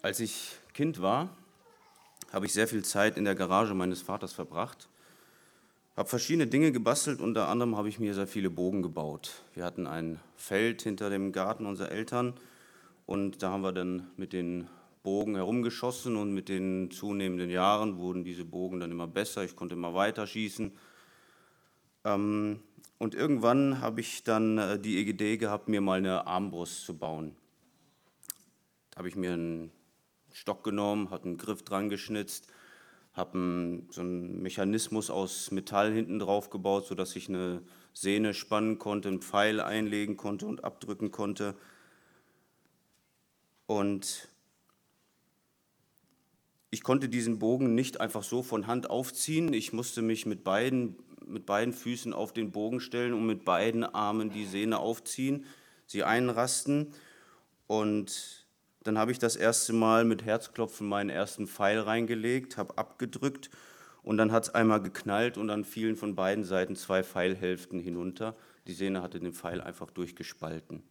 Als 0.00 0.20
ich 0.20 0.52
Kind 0.74 1.02
war, 1.02 1.28
habe 2.32 2.46
ich 2.46 2.52
sehr 2.52 2.68
viel 2.68 2.84
Zeit 2.84 3.16
in 3.16 3.24
der 3.24 3.34
Garage 3.34 3.74
meines 3.74 4.00
Vaters 4.00 4.32
verbracht, 4.32 4.88
habe 5.96 6.08
verschiedene 6.08 6.46
Dinge 6.46 6.70
gebastelt, 6.70 7.20
unter 7.20 7.48
anderem 7.48 7.76
habe 7.76 7.88
ich 7.88 7.98
mir 7.98 8.14
sehr 8.14 8.28
viele 8.28 8.48
Bogen 8.48 8.82
gebaut. 8.82 9.42
Wir 9.54 9.64
hatten 9.64 9.88
ein 9.88 10.20
Feld 10.36 10.82
hinter 10.82 11.10
dem 11.10 11.32
Garten 11.32 11.66
unserer 11.66 11.90
Eltern 11.90 12.34
und 13.06 13.42
da 13.42 13.50
haben 13.50 13.62
wir 13.62 13.72
dann 13.72 14.08
mit 14.16 14.32
den 14.32 14.68
Bogen 15.02 15.34
herumgeschossen 15.34 16.14
und 16.14 16.32
mit 16.32 16.48
den 16.48 16.92
zunehmenden 16.92 17.50
Jahren 17.50 17.98
wurden 17.98 18.22
diese 18.22 18.44
Bogen 18.44 18.78
dann 18.78 18.92
immer 18.92 19.08
besser, 19.08 19.42
ich 19.42 19.56
konnte 19.56 19.74
immer 19.74 19.94
weiter 19.94 20.28
schießen. 20.28 20.70
Ähm, 22.04 22.60
und 22.98 23.16
irgendwann 23.16 23.80
habe 23.80 24.00
ich 24.00 24.22
dann 24.22 24.58
äh, 24.58 24.78
die 24.78 25.00
Idee 25.00 25.38
gehabt, 25.38 25.66
mir 25.66 25.80
mal 25.80 25.98
eine 25.98 26.24
Armbrust 26.28 26.84
zu 26.84 26.96
bauen. 26.96 27.34
Da 28.90 28.98
habe 28.98 29.08
ich 29.08 29.16
mir 29.16 29.32
einen 29.32 29.72
Stock 30.32 30.64
genommen, 30.64 31.10
habe 31.10 31.24
einen 31.24 31.38
Griff 31.38 31.62
dran 31.62 31.88
geschnitzt, 31.88 32.48
habe 33.12 33.82
so 33.90 34.00
einen 34.00 34.42
Mechanismus 34.42 35.10
aus 35.10 35.50
Metall 35.50 35.92
hinten 35.92 36.18
drauf 36.18 36.50
gebaut, 36.50 36.86
sodass 36.86 37.16
ich 37.16 37.28
eine 37.28 37.62
Sehne 37.92 38.34
spannen 38.34 38.78
konnte, 38.78 39.08
einen 39.08 39.22
Pfeil 39.22 39.60
einlegen 39.60 40.16
konnte 40.16 40.46
und 40.46 40.64
abdrücken 40.64 41.10
konnte. 41.10 41.56
Und 43.66 44.28
ich 46.70 46.82
konnte 46.82 47.08
diesen 47.08 47.38
Bogen 47.38 47.74
nicht 47.74 48.00
einfach 48.00 48.22
so 48.22 48.42
von 48.42 48.66
Hand 48.66 48.90
aufziehen. 48.90 49.52
Ich 49.52 49.72
musste 49.72 50.02
mich 50.02 50.26
mit 50.26 50.44
beiden, 50.44 50.96
mit 51.26 51.46
beiden 51.46 51.72
Füßen 51.72 52.12
auf 52.12 52.32
den 52.32 52.52
Bogen 52.52 52.80
stellen 52.80 53.14
und 53.14 53.26
mit 53.26 53.44
beiden 53.44 53.84
Armen 53.84 54.30
die 54.30 54.44
Sehne 54.44 54.78
aufziehen, 54.78 55.44
sie 55.86 56.04
einrasten. 56.04 56.92
Und 57.66 58.46
dann 58.88 58.98
habe 58.98 59.12
ich 59.12 59.18
das 59.18 59.36
erste 59.36 59.74
Mal 59.74 60.06
mit 60.06 60.24
Herzklopfen 60.24 60.88
meinen 60.88 61.10
ersten 61.10 61.46
Pfeil 61.46 61.78
reingelegt, 61.78 62.56
habe 62.56 62.78
abgedrückt 62.78 63.50
und 64.02 64.16
dann 64.16 64.32
hat 64.32 64.44
es 64.44 64.54
einmal 64.54 64.80
geknallt 64.80 65.36
und 65.36 65.48
dann 65.48 65.66
fielen 65.66 65.94
von 65.94 66.14
beiden 66.14 66.42
Seiten 66.42 66.74
zwei 66.74 67.04
Pfeilhälften 67.04 67.80
hinunter. 67.80 68.34
Die 68.66 68.72
Sehne 68.72 69.02
hatte 69.02 69.20
den 69.20 69.34
Pfeil 69.34 69.60
einfach 69.60 69.90
durchgespalten. 69.90 70.82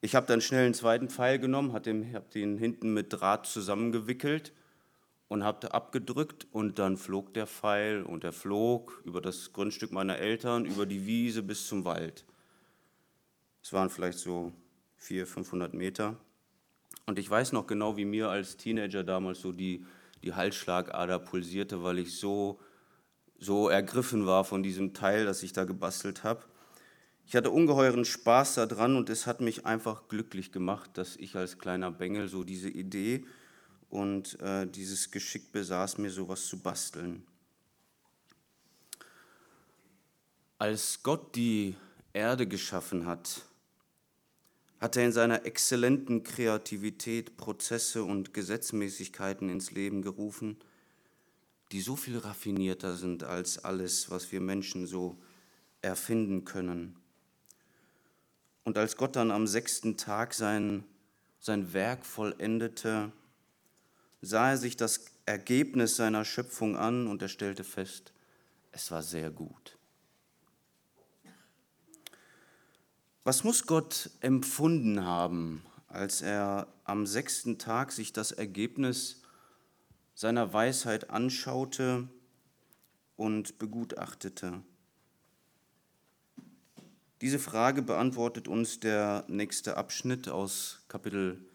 Ich 0.00 0.14
habe 0.14 0.26
dann 0.26 0.40
schnell 0.40 0.64
einen 0.64 0.72
zweiten 0.72 1.10
Pfeil 1.10 1.38
genommen, 1.38 1.74
habe 1.74 1.90
den 2.32 2.56
hinten 2.56 2.94
mit 2.94 3.12
Draht 3.12 3.44
zusammengewickelt 3.44 4.54
und 5.28 5.44
habe 5.44 5.74
abgedrückt 5.74 6.46
und 6.52 6.78
dann 6.78 6.96
flog 6.96 7.34
der 7.34 7.46
Pfeil 7.46 8.02
und 8.02 8.24
er 8.24 8.32
flog 8.32 9.02
über 9.04 9.20
das 9.20 9.52
Grundstück 9.52 9.92
meiner 9.92 10.16
Eltern, 10.16 10.64
über 10.64 10.86
die 10.86 11.04
Wiese 11.04 11.42
bis 11.42 11.66
zum 11.66 11.84
Wald. 11.84 12.24
Es 13.62 13.74
waren 13.74 13.90
vielleicht 13.90 14.18
so 14.18 14.52
400, 15.04 15.28
500 15.28 15.74
Meter. 15.74 16.16
Und 17.06 17.18
ich 17.18 17.28
weiß 17.28 17.52
noch 17.52 17.66
genau, 17.66 17.96
wie 17.98 18.06
mir 18.06 18.30
als 18.30 18.56
Teenager 18.56 19.04
damals 19.04 19.40
so 19.40 19.52
die, 19.52 19.84
die 20.22 20.32
Halsschlagader 20.32 21.18
pulsierte, 21.18 21.82
weil 21.82 21.98
ich 21.98 22.16
so, 22.16 22.58
so 23.38 23.68
ergriffen 23.68 24.26
war 24.26 24.44
von 24.44 24.62
diesem 24.62 24.94
Teil, 24.94 25.26
das 25.26 25.42
ich 25.42 25.52
da 25.52 25.64
gebastelt 25.64 26.24
habe. 26.24 26.42
Ich 27.26 27.36
hatte 27.36 27.50
ungeheuren 27.50 28.04
Spaß 28.04 28.54
daran 28.54 28.96
und 28.96 29.10
es 29.10 29.26
hat 29.26 29.40
mich 29.40 29.66
einfach 29.66 30.08
glücklich 30.08 30.52
gemacht, 30.52 30.90
dass 30.94 31.16
ich 31.16 31.36
als 31.36 31.58
kleiner 31.58 31.90
Bengel 31.90 32.28
so 32.28 32.42
diese 32.44 32.70
Idee 32.70 33.26
und 33.90 34.40
äh, 34.40 34.66
dieses 34.66 35.10
Geschick 35.10 35.52
besaß, 35.52 35.98
mir 35.98 36.10
sowas 36.10 36.46
zu 36.46 36.60
basteln. 36.60 37.26
Als 40.58 41.02
Gott 41.02 41.34
die 41.34 41.76
Erde 42.12 42.46
geschaffen 42.46 43.06
hat, 43.06 43.42
hat 44.84 44.96
er 44.96 45.06
in 45.06 45.12
seiner 45.12 45.46
exzellenten 45.46 46.24
Kreativität 46.24 47.38
Prozesse 47.38 48.04
und 48.04 48.34
Gesetzmäßigkeiten 48.34 49.48
ins 49.48 49.70
Leben 49.70 50.02
gerufen, 50.02 50.58
die 51.72 51.80
so 51.80 51.96
viel 51.96 52.18
raffinierter 52.18 52.94
sind 52.94 53.24
als 53.24 53.64
alles, 53.64 54.10
was 54.10 54.30
wir 54.30 54.42
Menschen 54.42 54.86
so 54.86 55.16
erfinden 55.80 56.44
können. 56.44 56.96
Und 58.64 58.76
als 58.76 58.98
Gott 58.98 59.16
dann 59.16 59.30
am 59.30 59.46
sechsten 59.46 59.96
Tag 59.96 60.34
sein, 60.34 60.84
sein 61.38 61.72
Werk 61.72 62.04
vollendete, 62.04 63.10
sah 64.20 64.50
er 64.50 64.58
sich 64.58 64.76
das 64.76 65.06
Ergebnis 65.24 65.96
seiner 65.96 66.26
Schöpfung 66.26 66.76
an 66.76 67.06
und 67.06 67.22
er 67.22 67.28
stellte 67.28 67.64
fest, 67.64 68.12
es 68.70 68.90
war 68.90 69.02
sehr 69.02 69.30
gut. 69.30 69.78
Was 73.26 73.42
muss 73.42 73.66
Gott 73.66 74.10
empfunden 74.20 75.02
haben, 75.02 75.62
als 75.88 76.20
er 76.20 76.68
am 76.84 77.06
sechsten 77.06 77.56
Tag 77.56 77.90
sich 77.90 78.12
das 78.12 78.32
Ergebnis 78.32 79.22
seiner 80.14 80.52
Weisheit 80.52 81.08
anschaute 81.08 82.06
und 83.16 83.58
begutachtete? 83.58 84.60
Diese 87.22 87.38
Frage 87.38 87.80
beantwortet 87.80 88.46
uns 88.46 88.80
der 88.80 89.24
nächste 89.26 89.78
Abschnitt 89.78 90.28
aus 90.28 90.80
Kapitel 90.88 91.48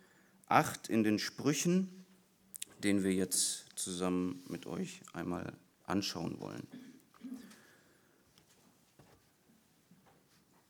8 0.48 0.90
in 0.90 1.04
den 1.04 1.20
Sprüchen, 1.20 2.04
den 2.84 3.04
wir 3.04 3.14
jetzt 3.14 3.68
zusammen 3.76 4.42
mit 4.48 4.66
euch 4.66 5.02
einmal 5.14 5.54
anschauen 5.86 6.40
wollen. 6.40 6.68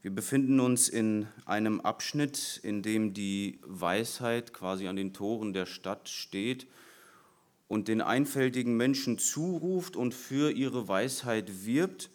Wir 0.02 0.12
befinden 0.12 0.62
uns 0.62 0.88
in 0.88 1.28
einem 1.46 1.82
Abschnitt, 1.82 2.62
in 2.64 2.82
dem 2.82 3.14
die 3.14 3.60
Weisheit 3.64 4.54
quasi 4.54 4.88
an 4.88 4.96
den 4.96 5.14
Toren 5.14 5.52
der 5.52 5.66
Stadt 5.66 6.08
steht 6.08 6.68
und 7.68 7.90
den 7.90 8.02
einfältigen 8.02 8.78
Menschen 8.78 9.18
zuruft 9.18 9.98
und 9.98 10.14
für 10.14 10.52
ihre 10.52 10.88
Weisheit 10.88 11.66
wirbt. 11.66 12.09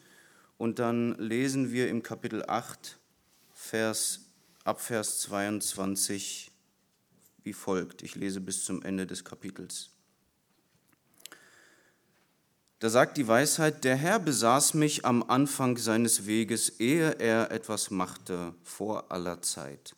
Und 0.56 0.78
dann 0.78 1.14
lesen 1.18 1.72
wir 1.72 1.88
im 1.90 2.02
Kapitel 2.02 2.42
8, 2.46 2.98
Vers, 3.52 4.30
ab 4.64 4.80
Vers 4.80 5.20
22 5.20 6.50
wie 7.42 7.52
folgt. 7.52 8.02
Ich 8.02 8.14
lese 8.14 8.40
bis 8.40 8.64
zum 8.64 8.82
Ende 8.82 9.06
des 9.06 9.24
Kapitels. 9.24 9.93
Da 12.80 12.90
sagt 12.90 13.16
die 13.16 13.28
Weisheit, 13.28 13.84
der 13.84 13.96
Herr 13.96 14.18
besaß 14.18 14.74
mich 14.74 15.04
am 15.04 15.22
Anfang 15.22 15.76
seines 15.76 16.26
Weges, 16.26 16.80
ehe 16.80 17.12
er 17.12 17.50
etwas 17.50 17.90
machte 17.90 18.52
vor 18.64 19.12
aller 19.12 19.40
Zeit. 19.42 19.94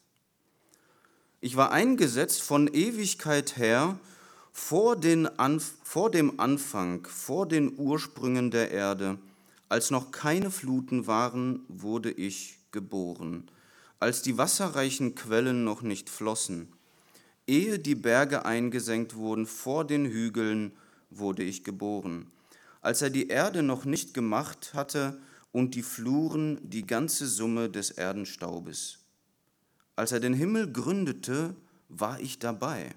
Ich 1.41 1.57
war 1.57 1.73
eingesetzt 1.73 2.43
von 2.43 2.69
Ewigkeit 2.69 3.57
her 3.57 3.99
vor, 4.53 4.97
den 4.97 5.29
vor 5.83 6.11
dem 6.11 6.39
Anfang, 6.39 7.07
vor 7.07 7.49
den 7.49 7.79
Ursprüngen 7.79 8.51
der 8.51 8.71
Erde. 8.71 9.19
Als 9.69 9.91
noch 9.91 10.13
keine 10.13 10.51
Fluten 10.51 11.07
waren, 11.07 11.65
wurde 11.69 12.11
ich 12.11 12.59
geboren, 12.73 13.51
als 14.01 14.23
die 14.23 14.39
wasserreichen 14.39 15.15
Quellen 15.15 15.65
noch 15.65 15.83
nicht 15.83 16.11
flossen. 16.11 16.73
Ehe 17.47 17.79
die 17.79 17.95
Berge 17.95 18.45
eingesenkt 18.45 19.17
wurden 19.17 19.47
vor 19.47 19.85
den 19.85 20.05
Hügeln, 20.05 20.73
wurde 21.11 21.43
ich 21.43 21.65
geboren 21.65 22.31
als 22.87 23.03
er 23.03 23.11
die 23.11 23.27
Erde 23.27 23.65
noch 23.65 23.85
nicht 23.85 24.15
gemacht 24.15 24.73
hatte 24.73 25.19
und 25.51 25.75
die 25.75 25.83
Fluren 25.83 26.61
die 26.63 26.87
ganze 26.87 27.27
Summe 27.27 27.69
des 27.69 27.91
Erdenstaubes. 27.91 29.01
Als 29.97 30.13
er 30.13 30.21
den 30.21 30.35
Himmel 30.35 30.73
gründete, 30.73 31.57
war 31.89 32.21
ich 32.21 32.39
dabei. 32.39 32.95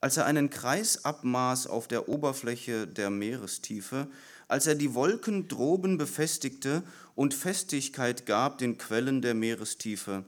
Als 0.00 0.16
er 0.16 0.26
einen 0.26 0.50
Kreis 0.50 1.04
abmaß 1.04 1.68
auf 1.68 1.86
der 1.86 2.08
Oberfläche 2.08 2.88
der 2.88 3.10
Meerestiefe, 3.10 4.08
als 4.48 4.66
er 4.66 4.74
die 4.74 4.92
Wolken 4.94 5.46
droben 5.46 5.96
befestigte 5.96 6.82
und 7.14 7.32
Festigkeit 7.32 8.26
gab 8.26 8.58
den 8.58 8.76
Quellen 8.76 9.22
der 9.22 9.34
Meerestiefe, 9.34 10.24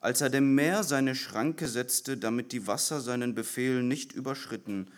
als 0.00 0.22
er 0.22 0.30
dem 0.30 0.54
Meer 0.54 0.84
seine 0.84 1.14
Schranke 1.14 1.68
setzte, 1.68 2.16
damit 2.16 2.52
die 2.52 2.66
Wasser 2.66 3.02
seinen 3.02 3.34
Befehl 3.34 3.82
nicht 3.82 4.12
überschritten, 4.12 4.90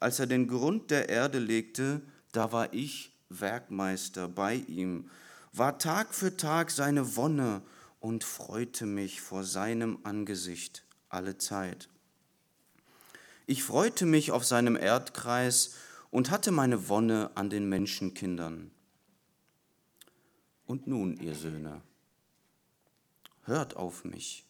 als 0.00 0.18
er 0.18 0.26
den 0.26 0.48
Grund 0.48 0.90
der 0.90 1.08
Erde 1.08 1.38
legte, 1.38 2.02
da 2.32 2.50
war 2.50 2.72
ich 2.72 3.12
Werkmeister 3.28 4.28
bei 4.28 4.54
ihm, 4.54 5.10
war 5.52 5.78
Tag 5.78 6.14
für 6.14 6.36
Tag 6.36 6.70
seine 6.70 7.16
Wonne 7.16 7.62
und 8.00 8.24
freute 8.24 8.86
mich 8.86 9.20
vor 9.20 9.44
seinem 9.44 9.98
Angesicht 10.02 10.84
alle 11.08 11.38
Zeit. 11.38 11.88
Ich 13.46 13.62
freute 13.62 14.06
mich 14.06 14.32
auf 14.32 14.44
seinem 14.44 14.76
Erdkreis 14.76 15.74
und 16.10 16.30
hatte 16.30 16.52
meine 16.52 16.88
Wonne 16.88 17.30
an 17.34 17.50
den 17.50 17.68
Menschenkindern. 17.68 18.70
Und 20.66 20.86
nun, 20.86 21.18
ihr 21.18 21.34
Söhne, 21.34 21.82
hört 23.42 23.76
auf 23.76 24.04
mich. 24.04 24.46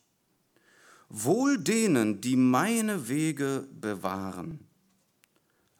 Wohl 1.08 1.58
denen, 1.58 2.20
die 2.20 2.36
meine 2.36 3.08
Wege 3.08 3.66
bewahren. 3.72 4.66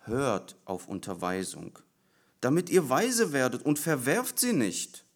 Hört 0.00 0.56
auf 0.64 0.88
Unterweisung 0.88 1.78
damit 2.42 2.70
ihr 2.70 2.88
weise 2.88 3.32
werdet 3.32 3.64
und 3.64 3.78
verwerft 3.78 4.38
sie 4.38 4.52
nicht. 4.52 5.06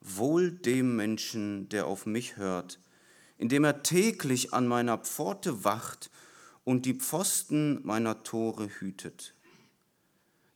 Wohl 0.00 0.50
dem 0.50 0.96
Menschen, 0.96 1.68
der 1.68 1.86
auf 1.86 2.04
mich 2.04 2.36
hört, 2.36 2.80
indem 3.38 3.64
er 3.64 3.82
täglich 3.82 4.52
an 4.52 4.66
meiner 4.66 4.98
Pforte 4.98 5.64
wacht 5.64 6.10
und 6.64 6.84
die 6.84 6.94
Pfosten 6.94 7.80
meiner 7.86 8.24
Tore 8.24 8.68
hütet. 8.68 9.34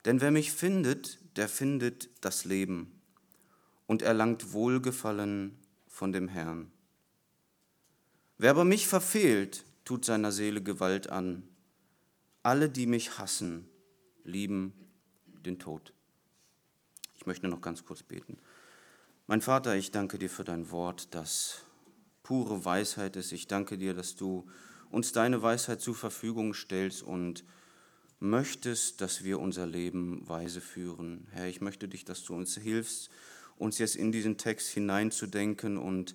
Denn 0.05 0.21
wer 0.21 0.33
mich 0.33 0.53
findet, 0.53 1.19
der 1.37 1.49
findet 1.49 2.11
das 2.21 2.45
Leben 2.45 3.01
und 3.87 4.03
erlangt 4.03 4.53
Wohlgefallen 4.53 5.57
von 5.87 6.13
dem 6.13 6.27
Herrn. 6.27 6.73
Wer 8.39 8.51
aber 8.51 8.65
mich 8.65 8.89
verfehlt, 8.89 9.65
tut 9.85 10.05
seiner 10.05 10.33
Seele 10.33 10.63
Gewalt 10.63 11.11
an. 11.11 11.45
Alle, 12.43 12.69
die 12.69 12.87
mich 12.87 13.19
hassen, 13.19 13.69
lieben 14.31 14.73
den 15.44 15.59
Tod. 15.59 15.93
Ich 17.17 17.27
möchte 17.27 17.49
noch 17.49 17.61
ganz 17.61 17.85
kurz 17.85 18.03
beten. 18.03 18.38
Mein 19.27 19.43
Vater, 19.43 19.77
ich 19.77 19.91
danke 19.91 20.19
dir 20.19 20.31
für 20.31 20.44
dein 20.44 20.71
Wort, 20.71 21.15
das 21.15 21.62
pure 22.23 22.65
Weisheit 22.65 23.17
ist. 23.17 23.32
Ich 23.32 23.47
danke 23.47 23.77
dir, 23.77 23.94
dass 23.94 24.17
du 24.17 24.49
uns 24.91 25.12
deine 25.12 25.43
Weisheit 25.43 25.81
zur 25.81 25.94
Verfügung 25.94 26.55
stellst 26.55 27.03
und 27.03 27.44
möchtest, 28.21 29.00
dass 29.00 29.25
wir 29.25 29.38
unser 29.38 29.67
Leben 29.67 30.27
weise 30.29 30.61
führen. 30.61 31.27
Herr, 31.31 31.47
ich 31.47 31.61
möchte 31.61 31.88
dich, 31.88 32.05
dass 32.05 32.25
du 32.25 32.35
uns 32.35 32.56
hilfst, 32.56 33.11
uns 33.56 33.79
jetzt 33.79 33.97
in 33.97 34.12
diesen 34.12 34.37
Text 34.37 34.69
hineinzudenken 34.71 35.77
und 35.77 36.15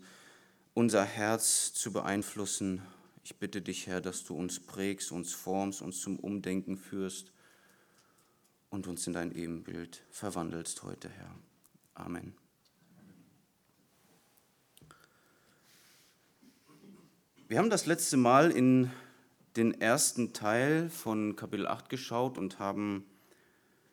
unser 0.73 1.03
Herz 1.03 1.73
zu 1.73 1.94
beeinflussen. 1.94 2.81
Ich 3.23 3.35
bitte 3.38 3.62
dich, 3.62 3.88
Herr, 3.88 4.01
dass 4.01 4.23
du 4.23 4.35
uns 4.35 4.59
prägst, 4.59 5.12
uns 5.12 5.33
formst, 5.33 5.81
uns 5.81 6.01
zum 6.01 6.19
Umdenken 6.19 6.77
führst 6.77 7.31
und 8.75 8.88
uns 8.88 9.07
in 9.07 9.13
dein 9.13 9.33
Ebenbild 9.33 10.04
verwandelst 10.12 10.83
heute, 10.83 11.10
Herr. 11.10 11.33
Amen. 11.94 12.36
Wir 17.48 17.57
haben 17.57 17.69
das 17.69 17.86
letzte 17.86 18.18
Mal 18.18 18.51
in 18.51 18.92
den 19.56 19.80
ersten 19.80 20.33
Teil 20.33 20.89
von 20.89 21.38
Kapitel 21.38 21.68
8 21.68 21.89
geschaut 21.89 22.38
und 22.38 22.60
haben 22.60 23.06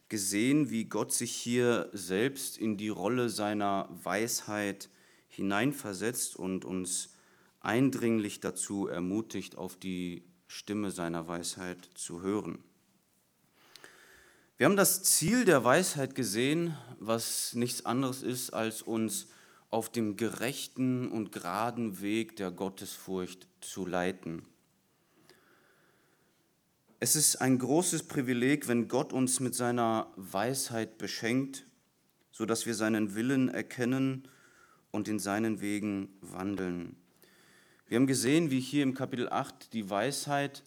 gesehen, 0.09 0.69
wie 0.71 0.87
Gott 0.87 1.13
sich 1.13 1.33
hier 1.33 1.89
selbst 1.93 2.59
in 2.59 2.77
die 2.77 2.89
Rolle 2.89 3.29
seiner 3.29 3.89
Weisheit 4.03 4.91
hineinversetzt 5.29 6.35
und 6.35 6.65
uns 6.65 7.15
eindringlich 7.61 8.41
dazu 8.41 8.89
ermutigt, 8.89 9.57
auf 9.57 9.77
die 9.77 10.25
Stimme 10.49 10.91
seiner 10.91 11.29
Weisheit 11.29 11.89
zu 11.95 12.21
hören. 12.21 12.65
Wir 14.59 14.67
haben 14.67 14.77
das 14.77 15.03
Ziel 15.03 15.45
der 15.45 15.65
Weisheit 15.65 16.15
gesehen, 16.15 16.77
was 17.01 17.55
nichts 17.55 17.87
anderes 17.87 18.23
ist, 18.23 18.51
als 18.51 18.83
uns 18.83 19.29
auf 19.71 19.91
dem 19.91 20.17
gerechten 20.17 21.11
und 21.11 21.33
geraden 21.33 22.03
Weg 22.03 22.37
der 22.37 22.51
Gottesfurcht 22.51 23.49
zu 23.61 23.87
leiten. 23.87 24.47
Es 27.01 27.17
ist 27.17 27.37
ein 27.37 27.59
großes 27.59 28.05
Privileg, 28.05 28.69
wenn 28.69 28.87
Gott 28.87 29.13
uns 29.13 29.41
mit 29.41 29.55
seiner 29.55 30.13
Weisheit 30.17 30.99
beschenkt, 30.99 31.67
sodass 32.31 32.67
wir 32.67 32.75
seinen 32.75 33.15
Willen 33.15 33.49
erkennen 33.49 34.29
und 34.91 35.09
in 35.09 35.19
seinen 35.19 35.61
Wegen 35.61 36.11
wandeln. 36.21 36.95
Wir 37.89 37.97
haben 37.97 38.07
gesehen, 38.07 38.51
wie 38.51 38.61
hier 38.61 38.83
im 38.83 38.95
Kapitel 38.95 39.29
8 39.29 39.73
die 39.73 39.89
Weisheit 39.91 40.63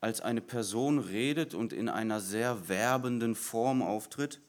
als 0.00 0.20
eine 0.20 0.40
Person 0.40 0.98
redet 0.98 1.54
und 1.54 1.72
in 1.72 1.88
einer 1.88 2.20
sehr 2.20 2.68
werbenden 2.68 3.34
Form 3.34 3.82
auftritt, 3.82 4.40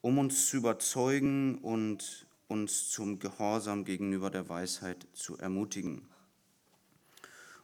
um 0.00 0.18
uns 0.18 0.48
zu 0.48 0.58
überzeugen 0.58 1.58
und 1.58 2.26
uns 2.46 2.90
zum 2.90 3.18
Gehorsam 3.18 3.84
gegenüber 3.84 4.30
der 4.30 4.48
Weisheit 4.48 5.06
zu 5.12 5.36
ermutigen. 5.38 6.06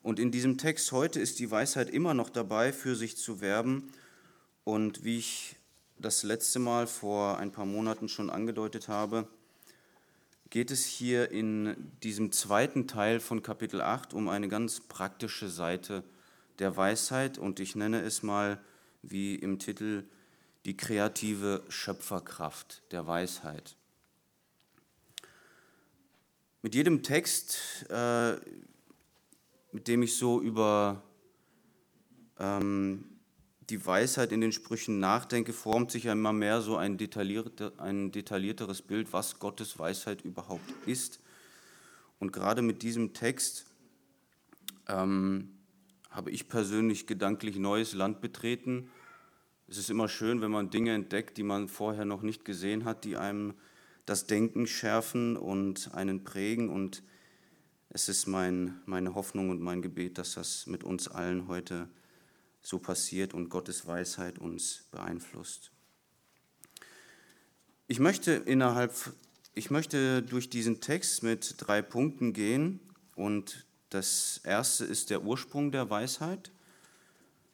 Und 0.02 0.19
in 0.19 0.31
diesem 0.31 0.56
Text 0.56 0.92
heute 0.92 1.20
ist 1.20 1.38
die 1.38 1.50
Weisheit 1.50 1.90
immer 1.90 2.14
noch 2.14 2.31
dabei, 2.31 2.72
für 2.72 2.96
sich 2.96 3.16
zu 3.16 3.40
werben. 3.40 3.92
Und 4.64 5.04
wie 5.04 5.19
ich 5.19 5.56
das 5.98 6.22
letzte 6.22 6.58
Mal 6.58 6.87
vor 6.87 7.38
ein 7.38 7.52
paar 7.52 7.66
Monaten 7.66 8.08
schon 8.08 8.31
angedeutet 8.31 8.88
habe, 8.88 9.28
geht 10.48 10.70
es 10.70 10.84
hier 10.84 11.31
in 11.31 11.76
diesem 12.02 12.32
zweiten 12.32 12.88
Teil 12.88 13.20
von 13.20 13.42
Kapitel 13.42 13.82
8 13.82 14.14
um 14.14 14.28
eine 14.28 14.48
ganz 14.48 14.81
praktische 14.81 15.48
Seite 15.48 16.02
der 16.60 16.76
Weisheit 16.76 17.38
und 17.38 17.58
ich 17.58 17.74
nenne 17.74 18.00
es 18.02 18.22
mal 18.22 18.60
wie 19.02 19.34
im 19.34 19.58
Titel 19.58 20.04
die 20.66 20.76
kreative 20.76 21.64
Schöpferkraft 21.68 22.82
der 22.92 23.06
Weisheit. 23.06 23.76
Mit 26.62 26.74
jedem 26.74 27.02
Text, 27.02 27.86
äh, 27.88 28.36
mit 29.72 29.88
dem 29.88 30.02
ich 30.02 30.18
so 30.18 30.42
über 30.42 31.02
ähm, 32.38 33.06
die 33.70 33.86
Weisheit 33.86 34.32
in 34.32 34.42
den 34.42 34.52
Sprüchen 34.52 35.00
nachdenke, 35.00 35.54
formt 35.54 35.90
sich 35.90 36.04
ja 36.04 36.12
immer 36.12 36.34
mehr 36.34 36.60
so 36.60 36.76
ein, 36.76 36.98
detaillierte, 36.98 37.72
ein 37.78 38.12
detaillierteres 38.12 38.82
Bild, 38.82 39.14
was 39.14 39.38
Gottes 39.38 39.78
Weisheit 39.78 40.22
überhaupt 40.22 40.70
ist. 40.84 41.20
Und 42.18 42.32
gerade 42.32 42.60
mit 42.60 42.82
diesem 42.82 43.14
Text 43.14 43.64
ähm, 44.88 45.59
habe 46.10 46.30
ich 46.30 46.48
persönlich 46.48 47.06
gedanklich 47.06 47.56
neues 47.56 47.94
Land 47.94 48.20
betreten. 48.20 48.90
Es 49.68 49.78
ist 49.78 49.90
immer 49.90 50.08
schön, 50.08 50.40
wenn 50.40 50.50
man 50.50 50.70
Dinge 50.70 50.92
entdeckt, 50.92 51.36
die 51.38 51.44
man 51.44 51.68
vorher 51.68 52.04
noch 52.04 52.22
nicht 52.22 52.44
gesehen 52.44 52.84
hat, 52.84 53.04
die 53.04 53.16
einem 53.16 53.54
das 54.06 54.26
Denken 54.26 54.66
schärfen 54.66 55.36
und 55.36 55.94
einen 55.94 56.24
prägen. 56.24 56.68
Und 56.68 57.04
es 57.88 58.08
ist 58.08 58.26
mein, 58.26 58.80
meine 58.86 59.14
Hoffnung 59.14 59.50
und 59.50 59.60
mein 59.60 59.82
Gebet, 59.82 60.18
dass 60.18 60.34
das 60.34 60.66
mit 60.66 60.82
uns 60.82 61.06
allen 61.06 61.46
heute 61.46 61.88
so 62.60 62.78
passiert 62.78 63.32
und 63.32 63.48
Gottes 63.48 63.86
Weisheit 63.86 64.38
uns 64.38 64.88
beeinflusst. 64.90 65.70
Ich 67.86 68.00
möchte 68.00 68.32
innerhalb, 68.32 68.92
ich 69.54 69.70
möchte 69.70 70.22
durch 70.22 70.50
diesen 70.50 70.80
Text 70.80 71.22
mit 71.22 71.54
drei 71.58 71.80
Punkten 71.82 72.32
gehen 72.32 72.80
und 73.14 73.66
das 73.90 74.40
erste 74.44 74.84
ist 74.84 75.10
der 75.10 75.22
Ursprung 75.22 75.72
der 75.72 75.90
Weisheit, 75.90 76.52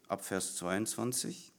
ab 0.06 0.24
Vers 0.24 0.56
22. 0.56 1.52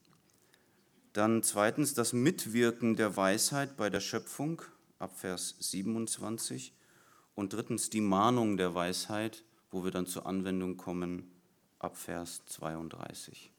Dann 1.12 1.42
zweitens 1.42 1.94
das 1.94 2.12
Mitwirken 2.12 2.94
der 2.94 3.16
Weisheit 3.16 3.76
bei 3.76 3.90
der 3.90 4.00
Schöpfung, 4.00 4.62
ab 5.00 5.18
Vers 5.18 5.56
27. 5.58 6.72
Und 7.34 7.52
drittens 7.52 7.90
die 7.90 8.00
Mahnung 8.00 8.56
der 8.56 8.74
Weisheit, 8.74 9.44
wo 9.70 9.82
wir 9.82 9.90
dann 9.90 10.06
zur 10.06 10.26
Anwendung 10.26 10.76
kommen, 10.76 11.30
ab 11.80 11.96
Vers 11.96 12.42
32. 12.46 13.50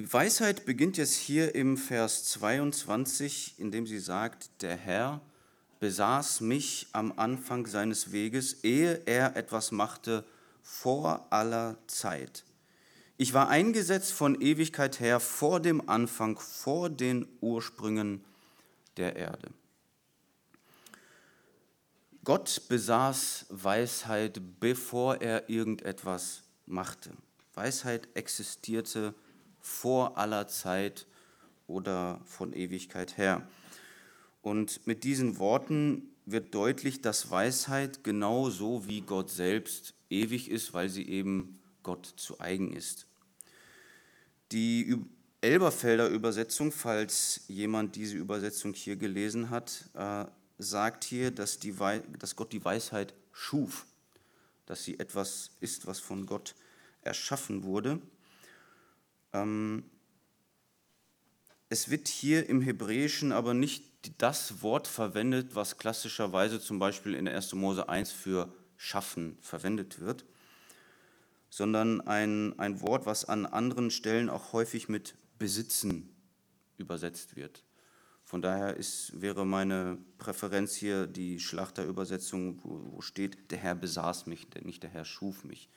Die 0.00 0.10
Weisheit 0.10 0.64
beginnt 0.64 0.96
jetzt 0.96 1.14
hier 1.14 1.54
im 1.54 1.76
Vers 1.76 2.24
22, 2.30 3.56
indem 3.58 3.86
sie 3.86 3.98
sagt, 3.98 4.62
der 4.62 4.74
Herr 4.74 5.20
besaß 5.78 6.40
mich 6.40 6.86
am 6.94 7.12
Anfang 7.18 7.66
seines 7.66 8.10
Weges, 8.10 8.64
ehe 8.64 9.02
er 9.04 9.36
etwas 9.36 9.72
machte 9.72 10.24
vor 10.62 11.26
aller 11.28 11.76
Zeit. 11.86 12.46
Ich 13.18 13.34
war 13.34 13.50
eingesetzt 13.50 14.14
von 14.14 14.40
Ewigkeit 14.40 15.00
her 15.00 15.20
vor 15.20 15.60
dem 15.60 15.86
Anfang, 15.86 16.38
vor 16.38 16.88
den 16.88 17.28
Ursprüngen 17.42 18.24
der 18.96 19.16
Erde. 19.16 19.50
Gott 22.24 22.62
besaß 22.70 23.48
Weisheit, 23.50 24.40
bevor 24.60 25.20
er 25.20 25.50
irgendetwas 25.50 26.44
machte. 26.64 27.10
Weisheit 27.52 28.08
existierte 28.14 29.14
vor 29.60 30.18
aller 30.18 30.48
Zeit 30.48 31.06
oder 31.66 32.20
von 32.24 32.52
Ewigkeit 32.52 33.16
her. 33.16 33.46
Und 34.42 34.86
mit 34.86 35.04
diesen 35.04 35.38
Worten 35.38 36.10
wird 36.26 36.54
deutlich, 36.54 37.00
dass 37.00 37.30
Weisheit 37.30 38.04
genauso 38.04 38.86
wie 38.86 39.00
Gott 39.02 39.30
selbst 39.30 39.94
ewig 40.08 40.50
ist, 40.50 40.72
weil 40.72 40.88
sie 40.88 41.08
eben 41.08 41.60
Gott 41.82 42.06
zu 42.16 42.40
eigen 42.40 42.72
ist. 42.72 43.06
Die 44.52 44.96
Elberfelder 45.40 46.08
Übersetzung, 46.08 46.70
falls 46.72 47.42
jemand 47.48 47.96
diese 47.96 48.16
Übersetzung 48.16 48.74
hier 48.74 48.96
gelesen 48.96 49.50
hat, 49.50 49.88
äh, 49.94 50.26
sagt 50.58 51.04
hier, 51.04 51.30
dass, 51.30 51.58
die, 51.58 51.74
dass 52.18 52.36
Gott 52.36 52.52
die 52.52 52.64
Weisheit 52.64 53.14
schuf, 53.32 53.86
dass 54.66 54.84
sie 54.84 54.98
etwas 54.98 55.52
ist, 55.60 55.86
was 55.86 55.98
von 55.98 56.26
Gott 56.26 56.54
erschaffen 57.02 57.64
wurde. 57.64 58.00
Ähm, 59.32 59.84
es 61.68 61.90
wird 61.90 62.08
hier 62.08 62.48
im 62.48 62.60
Hebräischen 62.60 63.32
aber 63.32 63.54
nicht 63.54 63.84
das 64.18 64.62
Wort 64.62 64.88
verwendet, 64.88 65.54
was 65.54 65.76
klassischerweise 65.76 66.60
zum 66.60 66.78
Beispiel 66.78 67.14
in 67.14 67.28
1. 67.28 67.54
Mose 67.54 67.88
1 67.88 68.10
für 68.10 68.52
schaffen 68.76 69.36
verwendet 69.40 70.00
wird, 70.00 70.24
sondern 71.50 72.00
ein, 72.00 72.58
ein 72.58 72.80
Wort, 72.80 73.06
was 73.06 73.24
an 73.24 73.46
anderen 73.46 73.90
Stellen 73.90 74.30
auch 74.30 74.52
häufig 74.52 74.88
mit 74.88 75.14
besitzen 75.38 76.14
übersetzt 76.78 77.36
wird. 77.36 77.62
Von 78.24 78.42
daher 78.42 78.76
ist, 78.76 79.20
wäre 79.20 79.44
meine 79.44 79.98
Präferenz 80.18 80.74
hier 80.76 81.06
die 81.06 81.40
Schlachterübersetzung, 81.40 82.60
wo, 82.62 82.92
wo 82.92 83.00
steht, 83.00 83.50
der 83.50 83.58
Herr 83.58 83.74
besaß 83.74 84.26
mich, 84.26 84.46
nicht 84.62 84.82
der 84.82 84.90
Herr 84.90 85.04
schuf 85.04 85.44
mich. 85.44 85.68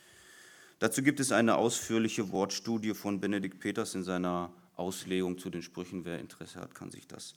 Dazu 0.84 1.02
gibt 1.02 1.22
es 1.22 1.32
eine 1.32 1.56
ausführliche 1.56 2.34
Wortstudie 2.34 2.94
von 2.94 3.22
Benedikt 3.22 3.62
Peters 3.62 3.96
in 3.96 4.04
seiner 4.04 4.52
Auslegung 4.76 5.38
zu 5.38 5.50
den 5.50 5.62
Sprüchen. 5.62 6.04
Wer 6.04 6.20
Interesse 6.20 6.60
hat, 6.60 6.76
kann 6.76 6.92
sich 6.92 7.08
das 7.08 7.36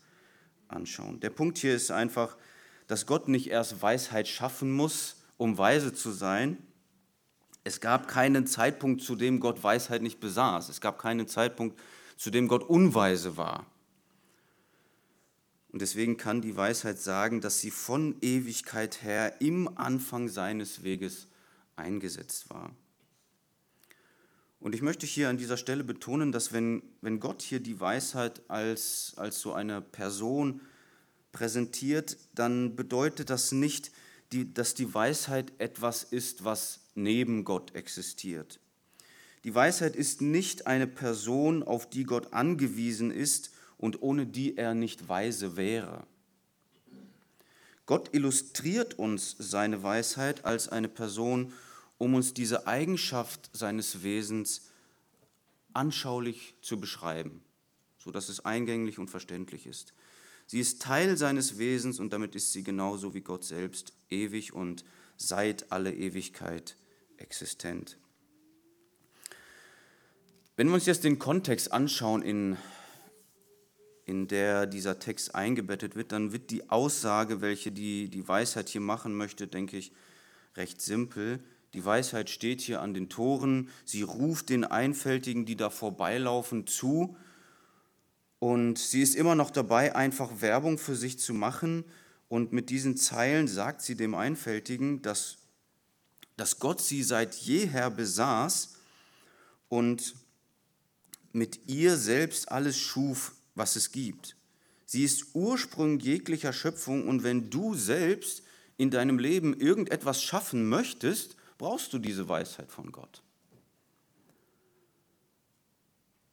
anschauen. 0.67 1.21
Der 1.21 1.31
Punkt 1.31 1.59
hier 1.59 1.73
ist 1.73 1.93
einfach, 1.93 2.37
dass 2.89 3.07
Gott 3.07 3.29
nicht 3.29 3.49
erst 3.49 3.81
Weisheit 3.81 4.27
schaffen 4.27 4.73
muss, 4.73 5.23
um 5.37 5.59
weise 5.59 5.93
zu 5.93 6.11
sein. 6.11 6.59
Es 7.63 7.81
gab 7.81 8.09
keinen 8.09 8.49
Zeitpunkt, 8.49 9.01
zu 9.01 9.15
dem 9.15 9.39
Gott 9.39 9.63
Weisheit 9.63 10.03
nicht 10.03 10.19
besaß. 10.19 10.69
Es 10.69 10.81
gab 10.81 10.99
keinen 10.99 11.29
Zeitpunkt, 11.29 11.79
zu 12.17 12.33
dem 12.33 12.49
Gott 12.49 12.65
unweise 12.65 13.37
war. 13.37 13.65
Und 15.71 15.83
deswegen 15.83 16.17
kann 16.17 16.43
die 16.43 16.57
Weisheit 16.57 16.99
sagen, 16.99 17.41
dass 17.41 17.61
sie 17.61 17.71
von 17.71 18.17
Ewigkeit 18.23 19.05
her 19.05 19.41
im 19.41 19.79
Anfang 19.79 20.27
seines 20.29 20.83
Weges 20.83 21.29
eingesetzt 21.77 22.51
war. 22.51 22.73
Und 24.67 24.75
ich 24.75 24.83
möchte 24.83 25.07
hier 25.07 25.29
an 25.29 25.37
dieser 25.37 25.57
Stelle 25.57 25.85
betonen, 25.85 26.33
dass 26.33 26.53
wenn, 26.53 26.83
wenn 27.01 27.21
Gott 27.21 27.41
hier 27.41 27.61
die 27.61 27.79
Weisheit 27.79 28.43
als, 28.49 29.13
als 29.15 29.39
so 29.39 29.53
eine 29.53 29.81
Person 29.81 30.61
präsentiert, 31.31 32.17
dann 32.35 32.75
bedeutet 32.75 33.31
das 33.31 33.53
nicht, 33.53 33.93
die, 34.33 34.53
dass 34.53 34.75
die 34.75 34.93
Weisheit 34.93 35.53
etwas 35.59 36.03
ist, 36.03 36.45
was 36.45 36.81
neben 36.97 37.45
Gott 37.45 37.77
existiert. 37.77 38.59
Die 39.45 39.55
Weisheit 39.55 39.95
ist 39.95 40.21
nicht 40.21 40.67
eine 40.67 40.89
Person, 40.89 41.63
auf 41.63 41.89
die 41.89 42.03
Gott 42.03 42.33
angewiesen 42.33 43.13
ist 43.13 43.53
und 43.79 44.03
ohne 44.03 44.27
die 44.27 44.57
er 44.57 44.75
nicht 44.75 45.09
weise 45.09 45.57
wäre. 45.57 46.09
Gott 47.87 48.13
illustriert 48.13 48.99
uns 48.99 49.37
seine 49.39 49.85
Weisheit 49.85 50.45
als 50.45 50.69
eine 50.69 50.89
Person, 50.89 51.53
um 51.99 52.15
uns 52.15 52.35
diese 52.35 52.67
Eigenschaft 52.67 53.51
seines 53.53 54.03
Wesens 54.03 54.71
anschaulich 55.73 56.55
zu 56.61 56.81
beschreiben, 56.81 57.43
sodass 57.99 58.29
es 58.29 58.45
eingänglich 58.45 58.99
und 58.99 59.09
verständlich 59.09 59.67
ist. 59.67 59.93
Sie 60.47 60.61
ist 60.61 60.81
Teil 60.81 61.17
seines 61.17 61.59
Wesens 61.59 61.99
und 61.99 62.13
damit 62.13 62.35
ist 62.35 62.53
sie 62.53 62.63
genauso 62.63 63.15
wie 63.15 63.21
Gott 63.21 63.45
selbst 63.45 63.93
ewig 64.11 64.53
und 64.53 64.85
seit 65.17 65.73
alle 65.73 65.93
Ewigkeit 65.93 66.77
existent. 67.17 67.99
Wenn 70.57 70.69
wir 70.69 70.75
uns 70.75 70.87
jetzt 70.87 71.05
den 71.05 71.19
Kontext 71.19 71.73
anschauen, 71.73 72.23
in 72.23 72.57
in 74.07 74.29
der 74.29 74.67
dieser 74.67 75.01
Text 75.01 75.35
eingebettet 75.35 75.97
wird, 75.97 76.13
dann 76.13 76.33
wird 76.33 76.51
die 76.51 76.71
Aussage, 76.71 77.41
welche 77.41 77.73
die, 77.73 78.09
die 78.09 78.27
Weisheit 78.27 78.69
hier 78.69 78.81
machen 78.81 79.15
möchte, 79.15 79.49
denke 79.49 79.77
ich, 79.77 79.93
recht 80.55 80.81
simpel. 80.81 81.41
Die 81.77 81.85
Weisheit 81.85 82.31
steht 82.31 82.63
hier 82.63 82.81
an 82.81 82.95
den 82.95 83.11
Toren, 83.11 83.69
sie 83.85 84.01
ruft 84.01 84.49
den 84.49 84.65
Einfältigen, 84.65 85.45
die 85.45 85.57
da 85.57 85.69
vorbeilaufen, 85.69 86.67
zu. 86.67 87.19
Und 88.39 88.79
sie 88.79 89.03
ist 89.03 89.15
immer 89.15 89.35
noch 89.35 89.51
dabei, 89.51 89.95
einfach 89.95 90.41
Werbung 90.41 90.79
für 90.79 90.97
sich 90.97 91.19
zu 91.19 91.35
machen. 91.35 91.85
Und 92.31 92.51
mit 92.55 92.71
diesen 92.71 92.97
Zeilen 92.97 93.47
sagt 93.47 93.83
sie 93.83 93.95
dem 93.95 94.15
Einfältigen, 94.15 95.03
dass, 95.03 95.37
dass 96.39 96.61
Gott 96.61 96.81
sie 96.81 97.03
seit 97.03 97.35
jeher 97.35 97.91
besaß 97.91 98.77
und 99.69 100.15
mit 101.33 101.69
ihr 101.69 101.99
selbst 101.99 102.51
alles 102.51 102.79
schuf, 102.79 103.35
was 103.55 103.77
es 103.77 103.93
gibt. 103.93 104.35
Sie 104.87 105.05
ist 105.05 105.35
Ursprung 105.35 105.99
jeglicher 106.01 106.55
Schöpfung. 106.55 107.07
Und 107.07 107.23
wenn 107.23 107.51
du 107.51 107.75
selbst 107.75 108.45
in 108.79 108.91
deinem 108.91 109.19
Leben 109.19 109.53
irgendetwas 109.61 110.23
schaffen 110.23 110.67
möchtest, 110.71 111.36
brauchst 111.59 111.93
du 111.93 111.99
diese 111.99 112.29
Weisheit 112.29 112.71
von 112.71 112.93
Gott. 112.93 113.23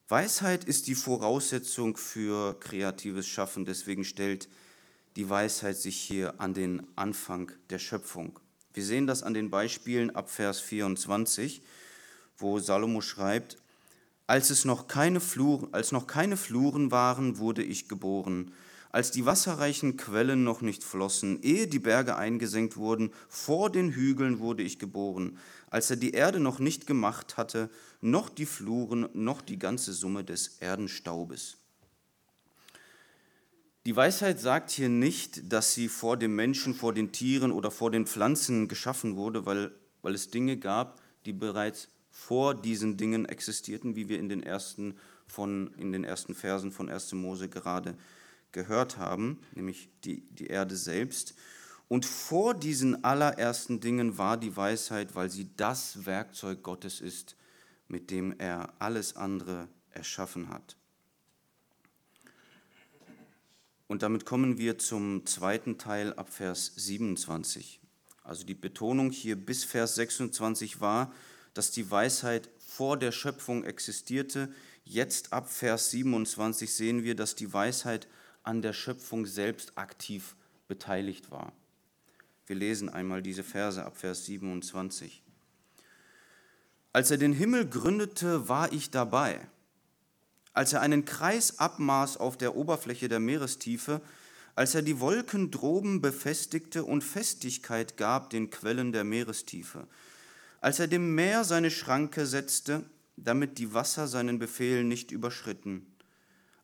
Weisheit 0.09 0.63
ist 0.65 0.87
die 0.87 0.95
Voraussetzung 0.95 1.97
für 1.97 2.59
kreatives 2.59 3.25
Schaffen, 3.25 3.65
deswegen 3.65 4.03
stellt 4.03 4.49
die 5.15 5.29
Weisheit 5.29 5.77
sich 5.77 5.97
hier 5.97 6.39
an 6.39 6.53
den 6.53 6.85
Anfang 6.95 7.51
der 7.69 7.79
Schöpfung. 7.79 8.39
Wir 8.73 8.83
sehen 8.83 9.07
das 9.07 9.23
an 9.23 9.33
den 9.33 9.49
Beispielen 9.49 10.15
ab 10.15 10.29
Vers 10.29 10.59
24, 10.59 11.61
wo 12.37 12.59
Salomo 12.59 13.01
schreibt, 13.01 13.57
als, 14.25 14.49
es 14.49 14.65
noch 14.65 14.87
keine 14.87 15.19
Fluren, 15.19 15.73
als 15.73 15.91
noch 15.91 16.07
keine 16.07 16.37
Fluren 16.37 16.91
waren, 16.91 17.37
wurde 17.37 17.63
ich 17.63 17.87
geboren. 17.87 18.53
Als 18.93 19.09
die 19.09 19.25
wasserreichen 19.25 19.97
Quellen 19.97 20.43
noch 20.43 20.61
nicht 20.61 20.83
flossen, 20.83 21.41
ehe 21.41 21.65
die 21.65 21.79
Berge 21.79 22.15
eingesenkt 22.15 22.77
wurden, 22.77 23.11
vor 23.27 23.71
den 23.71 23.89
Hügeln 23.89 24.37
wurde 24.37 24.61
ich 24.61 24.77
geboren. 24.77 25.39
Als 25.71 25.89
er 25.89 25.95
die 25.95 26.11
Erde 26.11 26.39
noch 26.39 26.59
nicht 26.59 26.85
gemacht 26.85 27.35
hatte, 27.35 27.71
noch 28.01 28.29
die 28.29 28.45
Fluren, 28.45 29.09
noch 29.13 29.41
die 29.41 29.57
ganze 29.57 29.93
Summe 29.93 30.23
des 30.23 30.59
Erdenstaubes. 30.59 31.57
Die 33.87 33.95
Weisheit 33.95 34.39
sagt 34.39 34.69
hier 34.69 34.89
nicht, 34.89 35.51
dass 35.51 35.73
sie 35.73 35.87
vor 35.87 36.15
dem 36.15 36.35
Menschen, 36.35 36.75
vor 36.75 36.93
den 36.93 37.11
Tieren 37.11 37.51
oder 37.51 37.71
vor 37.71 37.89
den 37.89 38.05
Pflanzen 38.05 38.67
geschaffen 38.67 39.15
wurde, 39.15 39.47
weil, 39.47 39.71
weil 40.03 40.13
es 40.13 40.29
Dinge 40.29 40.57
gab, 40.57 41.01
die 41.25 41.33
bereits 41.33 41.87
vor 42.11 42.53
diesen 42.53 42.95
Dingen 42.95 43.25
existierten, 43.25 43.95
wie 43.95 44.07
wir 44.07 44.19
in 44.19 44.29
den 44.29 44.43
ersten, 44.43 44.99
von, 45.25 45.73
in 45.79 45.91
den 45.91 46.03
ersten 46.03 46.35
Versen 46.35 46.71
von 46.71 46.91
1. 46.91 47.13
Mose 47.13 47.49
gerade 47.49 47.97
gehört 48.53 48.97
haben, 48.97 49.41
nämlich 49.53 49.89
die, 50.05 50.21
die 50.29 50.47
Erde 50.47 50.77
selbst. 50.77 51.35
Und 51.89 52.05
vor 52.05 52.53
diesen 52.53 53.03
allerersten 53.03 53.79
Dingen 53.79 54.17
war 54.17 54.37
die 54.37 54.55
Weisheit, 54.55 55.15
weil 55.15 55.29
sie 55.29 55.49
das 55.57 56.05
Werkzeug 56.05 56.63
Gottes 56.63 57.01
ist, 57.01 57.35
mit 57.87 58.09
dem 58.09 58.33
er 58.39 58.73
alles 58.79 59.15
andere 59.15 59.67
erschaffen 59.91 60.49
hat. 60.49 60.77
Und 63.87 64.01
damit 64.01 64.25
kommen 64.25 64.57
wir 64.57 64.79
zum 64.79 65.25
zweiten 65.25 65.77
Teil 65.77 66.13
ab 66.13 66.33
Vers 66.33 66.71
27. 66.75 67.79
Also 68.23 68.45
die 68.45 68.55
Betonung 68.55 69.11
hier 69.11 69.35
bis 69.35 69.63
Vers 69.65 69.95
26 69.95 70.81
war, 70.81 71.13
dass 71.53 71.69
die 71.69 71.91
Weisheit 71.91 72.49
vor 72.65 72.97
der 72.97 73.11
Schöpfung 73.11 73.63
existierte. 73.63 74.51
Jetzt 74.83 75.33
ab 75.33 75.51
Vers 75.51 75.91
27 75.91 76.73
sehen 76.73 77.03
wir, 77.03 77.15
dass 77.15 77.35
die 77.35 77.53
Weisheit 77.53 78.07
an 78.43 78.61
der 78.61 78.73
Schöpfung 78.73 79.25
selbst 79.25 79.77
aktiv 79.77 80.35
beteiligt 80.67 81.31
war. 81.31 81.53
Wir 82.45 82.55
lesen 82.55 82.89
einmal 82.89 83.21
diese 83.21 83.43
Verse 83.43 83.83
ab 83.83 83.97
Vers 83.97 84.25
27. 84.25 85.23
Als 86.91 87.09
er 87.09 87.17
den 87.17 87.33
Himmel 87.33 87.67
gründete, 87.67 88.47
war 88.49 88.71
ich 88.71 88.91
dabei. 88.91 89.47
Als 90.53 90.73
er 90.73 90.81
einen 90.81 91.05
Kreis 91.05 91.57
abmaß 91.57 92.17
auf 92.17 92.37
der 92.37 92.55
Oberfläche 92.55 93.07
der 93.07 93.19
Meerestiefe, 93.19 94.01
als 94.55 94.75
er 94.75 94.83
die 94.83 94.99
Wolken 94.99 95.49
droben 95.49 96.01
befestigte 96.01 96.83
und 96.83 97.03
Festigkeit 97.03 97.97
gab 97.97 98.29
den 98.29 98.51
Quellen 98.51 98.91
der 98.91 99.03
Meerestiefe, 99.03 99.87
als 100.61 100.79
er 100.79 100.87
dem 100.87 101.15
Meer 101.15 101.43
seine 101.43 101.71
Schranke 101.71 102.27
setzte, 102.27 102.83
damit 103.17 103.57
die 103.57 103.73
Wasser 103.73 104.07
seinen 104.07 104.37
Befehl 104.37 104.83
nicht 104.83 105.11
überschritten. 105.11 105.87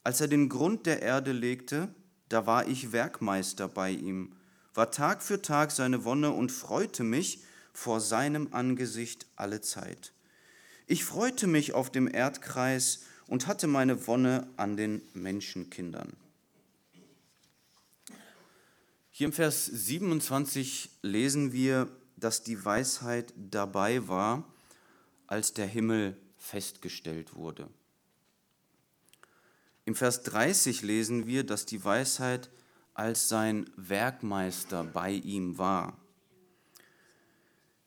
Als 0.03 0.22
er 0.22 0.27
den 0.27 0.50
Grund 0.50 0.86
der 0.86 1.01
Erde 1.01 1.32
legte, 1.32 1.94
da 2.29 2.46
war 2.46 2.68
ich 2.68 2.91
Werkmeister 2.91 3.68
bei 3.68 3.91
ihm, 3.91 4.34
war 4.74 4.91
Tag 4.91 5.22
für 5.22 5.41
Tag 5.41 5.72
seine 5.72 6.06
Wonne 6.06 6.32
und 6.32 6.51
freute 6.51 7.03
mich 7.03 7.44
vor 7.74 8.00
seinem 8.00 8.53
Angesicht 8.53 9.25
alle 9.36 9.62
Zeit. 9.62 10.13
Ich 10.88 11.06
freute 11.06 11.48
mich 11.48 11.74
auf 11.74 11.91
dem 11.91 12.08
Erdkreis 12.13 13.03
und 13.27 13.48
hatte 13.48 13.68
meine 13.68 14.08
Wonne 14.08 14.48
an 14.58 14.77
den 14.77 15.01
Menschenkindern. 15.13 16.13
Hier 19.12 19.27
im 19.27 19.34
Vers 19.34 19.65
27 19.65 20.89
lesen 21.01 21.51
wir, 21.51 21.89
dass 22.15 22.44
die 22.44 22.63
Weisheit 22.63 23.34
dabei 23.36 24.08
war, 24.08 24.46
als 25.27 25.53
der 25.53 25.68
Himmel 25.68 26.18
festgestellt 26.38 27.36
wurde. 27.36 27.68
Im 29.89 29.96
Vers 29.96 30.22
30 30.22 30.84
lesen 30.84 31.25
wir, 31.25 31.43
dass 31.43 31.65
die 31.65 31.84
Weisheit 31.84 32.51
als 32.93 33.27
sein 33.27 33.67
Werkmeister 33.75 34.84
bei 34.84 35.13
ihm 35.13 35.58
war. 35.58 35.98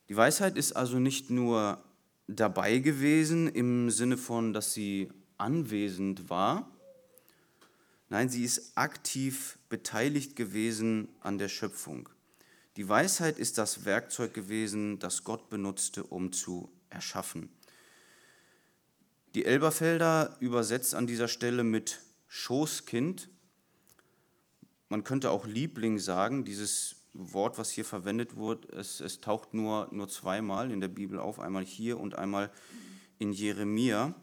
Die 0.09 0.17
Weisheit 0.17 0.57
ist 0.57 0.73
also 0.73 0.99
nicht 0.99 1.31
nur 1.31 1.81
dabei 2.27 2.79
gewesen 2.79 3.47
im 3.47 3.89
Sinne 3.89 4.17
von, 4.17 4.53
dass 4.53 4.75
sie 4.75 5.13
anwesend 5.39 6.29
war, 6.29 6.69
nein, 8.09 8.29
sie 8.29 8.43
ist 8.43 8.77
aktiv 8.77 9.61
beteiligt 9.69 10.35
gewesen 10.35 11.07
an 11.21 11.39
der 11.39 11.49
Schöpfung. 11.49 12.09
Die 12.77 12.89
Weisheit 12.89 13.39
ist 13.39 13.59
das 13.59 13.85
Werkzeug 13.85 14.35
gewesen, 14.35 14.99
das 14.99 15.23
Gott 15.23 15.49
benutzte, 15.51 16.03
um 16.03 16.33
zu 16.33 16.69
erschaffen. 16.91 17.49
Die 19.35 19.45
Elberfelder 19.47 20.37
übersetzt 20.41 20.95
an 20.95 21.07
dieser 21.07 21.29
Stelle 21.29 21.65
mit 21.65 22.01
Schoßkind. 22.29 23.29
man 24.89 25.05
könnte 25.05 25.31
auch 25.31 25.47
Liebling 25.47 25.99
sagen, 25.99 26.45
dieses 26.45 26.97
Wort, 27.15 27.59
was 27.59 27.71
hier 27.71 27.85
verwendet 27.85 28.37
wird, 28.37 28.71
es, 28.73 29.01
es 29.01 29.21
taucht 29.21 29.55
nur, 29.55 29.89
nur 29.91 30.09
zweimal 30.09 30.71
in 30.71 30.81
der 30.81 30.89
Bibel 30.89 31.19
auf, 31.19 31.41
einmal 31.41 31.65
hier 31.65 31.99
und 31.99 32.15
einmal 32.15 32.51
in 33.19 33.33
Jeremia, 33.33 34.15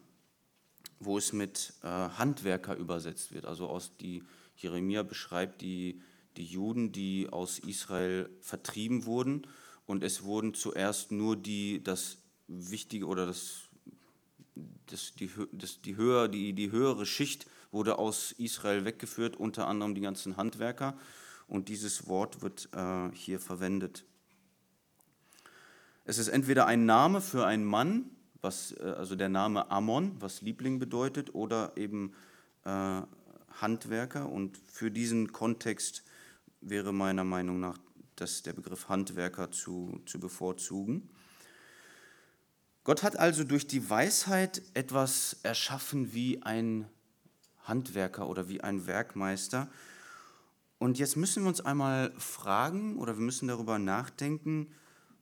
wo 1.00 1.18
es 1.18 1.34
mit 1.34 1.74
äh, 1.82 1.88
Handwerker 1.88 2.76
übersetzt 2.76 3.32
wird. 3.32 3.46
Also 3.46 3.68
aus 3.68 3.96
die 3.98 4.24
Jeremia 4.58 5.04
beschreibt 5.04 5.62
die, 5.62 6.02
die 6.38 6.46
Juden, 6.46 6.92
die 6.92 7.30
aus 7.30 7.60
Israel 7.60 8.30
vertrieben 8.42 9.06
wurden 9.06 9.48
und 9.86 10.04
es 10.04 10.24
wurden 10.24 10.54
zuerst 10.54 11.12
nur 11.12 11.36
die, 11.36 11.84
das 11.84 12.18
Wichtige 12.48 13.06
oder 13.06 13.26
das, 13.26 13.69
das, 14.92 15.14
die, 15.16 15.30
das, 15.52 15.82
die, 15.82 15.96
höher, 15.96 16.28
die, 16.28 16.54
die 16.54 16.72
höhere 16.72 17.06
Schicht 17.06 17.48
wurde 17.72 17.98
aus 18.00 18.32
Israel 18.34 18.86
weggeführt, 18.86 19.36
unter 19.36 19.68
anderem 19.68 19.96
die 19.96 20.02
ganzen 20.02 20.38
Handwerker 20.38 20.98
und 21.50 21.68
dieses 21.68 22.08
Wort 22.08 22.42
wird 22.42 22.70
äh, 22.74 23.10
hier 23.14 23.40
verwendet. 23.40 24.06
Es 26.06 26.18
ist 26.18 26.28
entweder 26.28 26.68
ein 26.68 26.86
Name 26.86 27.22
für 27.22 27.46
einen 27.46 27.66
Mann, 27.66 28.06
was, 28.42 28.72
äh, 28.74 28.84
also 28.98 29.16
der 29.16 29.30
Name 29.30 29.70
Ammon, 29.72 30.16
was 30.20 30.42
Liebling 30.42 30.80
bedeutet, 30.80 31.34
oder 31.34 31.74
eben 31.76 32.14
äh, 32.66 33.02
Handwerker. 33.62 34.30
Und 34.30 34.58
für 34.58 34.92
diesen 34.92 35.32
Kontext 35.32 36.04
wäre 36.62 36.94
meiner 36.94 37.24
Meinung 37.24 37.60
nach 37.60 37.78
das, 38.16 38.44
der 38.44 38.54
Begriff 38.54 38.90
Handwerker 38.90 39.52
zu, 39.52 40.02
zu 40.06 40.20
bevorzugen. 40.20 41.10
Gott 42.84 43.04
hat 43.04 43.18
also 43.18 43.44
durch 43.44 43.68
die 43.68 43.90
Weisheit 43.90 44.62
etwas 44.74 45.38
erschaffen 45.44 46.14
wie 46.14 46.42
ein 46.44 46.88
Handwerker 47.64 48.28
oder 48.28 48.50
wie 48.50 48.62
ein 48.62 48.88
Werkmeister. 48.88 49.70
Und 50.80 50.98
jetzt 50.98 51.18
müssen 51.18 51.44
wir 51.44 51.50
uns 51.50 51.62
einmal 51.62 52.14
fragen 52.18 52.98
oder 52.98 53.18
wir 53.18 53.24
müssen 53.24 53.48
darüber 53.48 53.80
nachdenken, 53.80 54.74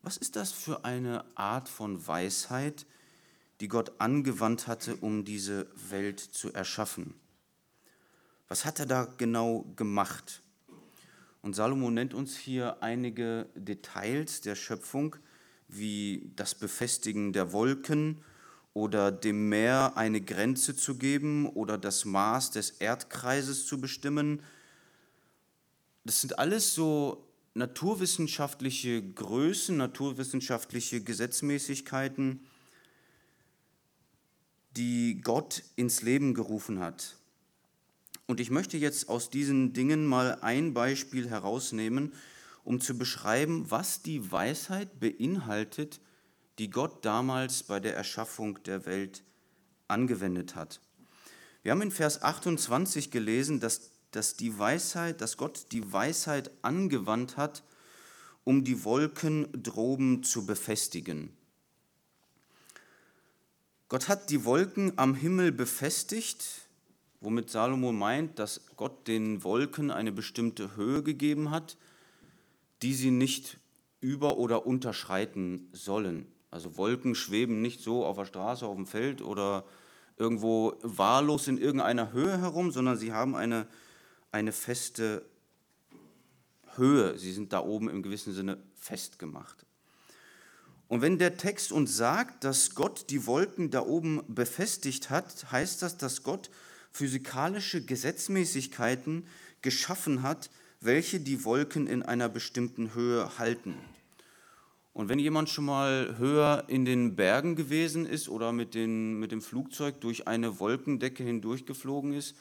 was 0.04 0.18
ist 0.18 0.36
das 0.36 0.52
für 0.52 0.86
eine 0.86 1.26
Art 1.36 1.68
von 1.68 2.08
Weisheit, 2.08 2.86
die 3.60 3.68
Gott 3.68 4.00
angewandt 4.00 4.68
hatte, 4.68 4.96
um 4.96 5.26
diese 5.26 5.68
Welt 5.90 6.20
zu 6.20 6.54
erschaffen? 6.54 7.16
Was 8.48 8.64
hat 8.64 8.80
er 8.80 8.86
da 8.86 9.06
genau 9.18 9.66
gemacht? 9.76 10.44
Und 11.42 11.56
Salomo 11.56 11.90
nennt 11.90 12.14
uns 12.14 12.38
hier 12.38 12.82
einige 12.82 13.50
Details 13.56 14.42
der 14.42 14.56
Schöpfung, 14.56 15.16
wie 15.68 16.32
das 16.36 16.56
Befestigen 16.56 17.34
der 17.34 17.52
Wolken 17.52 18.22
oder 18.74 19.12
dem 19.12 19.50
Meer 19.50 19.94
eine 19.96 20.22
Grenze 20.22 20.76
zu 20.76 20.96
geben 20.96 21.48
oder 21.48 21.78
das 21.78 22.06
Maß 22.06 22.52
des 22.52 22.72
Erdkreises 22.72 23.66
zu 23.66 23.82
bestimmen, 23.82 24.42
das 26.06 26.22
sind 26.22 26.40
alles 26.40 26.74
so 26.74 27.28
naturwissenschaftliche 27.54 29.02
Größen, 29.02 29.76
naturwissenschaftliche 29.76 31.02
Gesetzmäßigkeiten, 31.02 32.40
die 34.78 35.22
Gott 35.22 35.64
ins 35.76 36.04
Leben 36.04 36.34
gerufen 36.34 36.80
hat. 36.80 37.18
Und 38.28 38.40
ich 38.40 38.52
möchte 38.52 38.78
jetzt 38.78 39.10
aus 39.10 39.30
diesen 39.30 39.74
Dingen 39.74 40.06
mal 40.06 40.38
ein 40.42 40.74
Beispiel 40.74 41.30
herausnehmen, 41.30 42.14
um 42.68 42.82
zu 42.82 42.98
beschreiben, 42.98 43.72
was 43.72 44.02
die 44.02 44.32
Weisheit 44.32 45.00
beinhaltet, 45.00 46.02
die 46.60 46.70
Gott 46.70 47.06
damals 47.06 47.64
bei 47.64 47.80
der 47.80 47.96
Erschaffung 47.96 48.62
der 48.64 48.86
Welt 48.86 49.24
angewendet 49.88 50.56
hat. 50.56 50.82
Wir 51.64 51.72
haben 51.72 51.82
in 51.82 51.92
Vers 51.92 52.22
28 52.22 53.10
gelesen, 53.10 53.60
dass 53.60 53.92
dass 54.12 54.36
die 54.36 54.58
Weisheit, 54.58 55.22
dass 55.22 55.38
Gott 55.38 55.68
die 55.72 55.92
Weisheit 55.92 56.52
angewandt 56.62 57.38
hat, 57.38 57.64
um 58.44 58.64
die 58.64 58.84
Wolken 58.84 59.48
droben 59.52 60.24
zu 60.24 60.46
befestigen. 60.46 61.30
Gott 63.90 64.08
hat 64.08 64.30
die 64.30 64.44
Wolken 64.46 64.94
am 64.98 65.14
Himmel 65.14 65.52
befestigt, 65.52 66.68
womit 67.22 67.50
Salomo 67.50 67.92
meint, 67.92 68.40
dass 68.40 68.62
Gott 68.76 69.08
den 69.08 69.44
Wolken 69.44 69.92
eine 69.92 70.12
bestimmte 70.12 70.76
Höhe 70.76 71.04
gegeben 71.04 71.52
hat, 71.52 71.78
die 72.82 72.94
sie 72.94 73.12
nicht 73.12 73.58
über- 74.00 74.38
oder 74.38 74.66
unterschreiten 74.66 75.70
sollen. 75.72 76.28
Also 76.52 76.78
Wolken 76.78 77.16
schweben 77.16 77.62
nicht 77.62 77.82
so 77.82 78.06
auf 78.06 78.18
der 78.18 78.26
Straße, 78.26 78.66
auf 78.66 78.76
dem 78.76 78.86
Feld 78.86 79.22
oder 79.22 79.66
irgendwo 80.18 80.76
wahllos 80.82 81.48
in 81.48 81.58
irgendeiner 81.58 82.12
Höhe 82.12 82.40
herum, 82.40 82.72
sondern 82.72 82.98
sie 82.98 83.14
haben 83.14 83.36
eine 83.36 83.68
eine 84.32 84.52
feste 84.52 85.26
Höhe. 86.76 87.18
Sie 87.18 87.34
sind 87.34 87.54
da 87.54 87.62
oben 87.62 87.90
im 87.90 88.04
gewissen 88.04 88.34
Sinne 88.34 88.58
festgemacht. 88.76 89.66
Und 90.88 91.02
wenn 91.02 91.18
der 91.18 91.38
Text 91.38 91.72
uns 91.72 91.98
sagt, 91.98 92.44
dass 92.44 92.76
Gott 92.76 93.10
die 93.10 93.26
Wolken 93.26 93.72
da 93.72 93.82
oben 93.82 94.22
befestigt 94.28 95.10
hat, 95.10 95.52
heißt 95.52 95.82
das, 95.82 95.98
dass 95.98 96.24
Gott 96.24 96.50
physikalische 96.92 97.84
Gesetzmäßigkeiten 97.84 99.28
geschaffen 99.62 100.22
hat, 100.22 100.50
welche 100.80 101.20
die 101.20 101.44
Wolken 101.44 101.88
in 101.88 102.04
einer 102.04 102.30
bestimmten 102.30 102.94
Höhe 102.94 103.38
halten. 103.38 103.76
Und 104.94 105.10
wenn 105.10 105.20
jemand 105.20 105.50
schon 105.50 105.66
mal 105.66 106.16
höher 106.18 106.64
in 106.68 106.84
den 106.84 107.16
Bergen 107.16 107.56
gewesen 107.56 108.06
ist 108.06 108.30
oder 108.30 108.52
mit, 108.52 108.74
den, 108.74 109.20
mit 109.20 109.32
dem 109.32 109.42
Flugzeug 109.42 110.02
durch 110.02 110.28
eine 110.28 110.60
Wolkendecke 110.60 111.24
hindurchgeflogen 111.24 112.14
ist, 112.14 112.36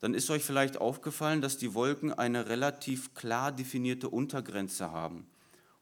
dann 0.00 0.12
ist 0.12 0.28
euch 0.30 0.42
vielleicht 0.42 0.78
aufgefallen, 0.78 1.40
dass 1.40 1.58
die 1.58 1.74
Wolken 1.74 2.12
eine 2.12 2.48
relativ 2.48 3.14
klar 3.14 3.52
definierte 3.52 4.08
Untergrenze 4.08 4.90
haben. 4.90 5.26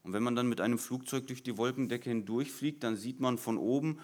Und 0.03 0.13
wenn 0.13 0.23
man 0.23 0.35
dann 0.35 0.47
mit 0.47 0.61
einem 0.61 0.77
Flugzeug 0.77 1.25
durch 1.27 1.41
die 1.41 1.57
Wolkendecke 1.57 2.09
hindurchfliegt, 2.09 2.83
dann 2.83 2.95
sieht 2.95 3.19
man 3.19 3.37
von 3.37 3.57
oben 3.57 3.99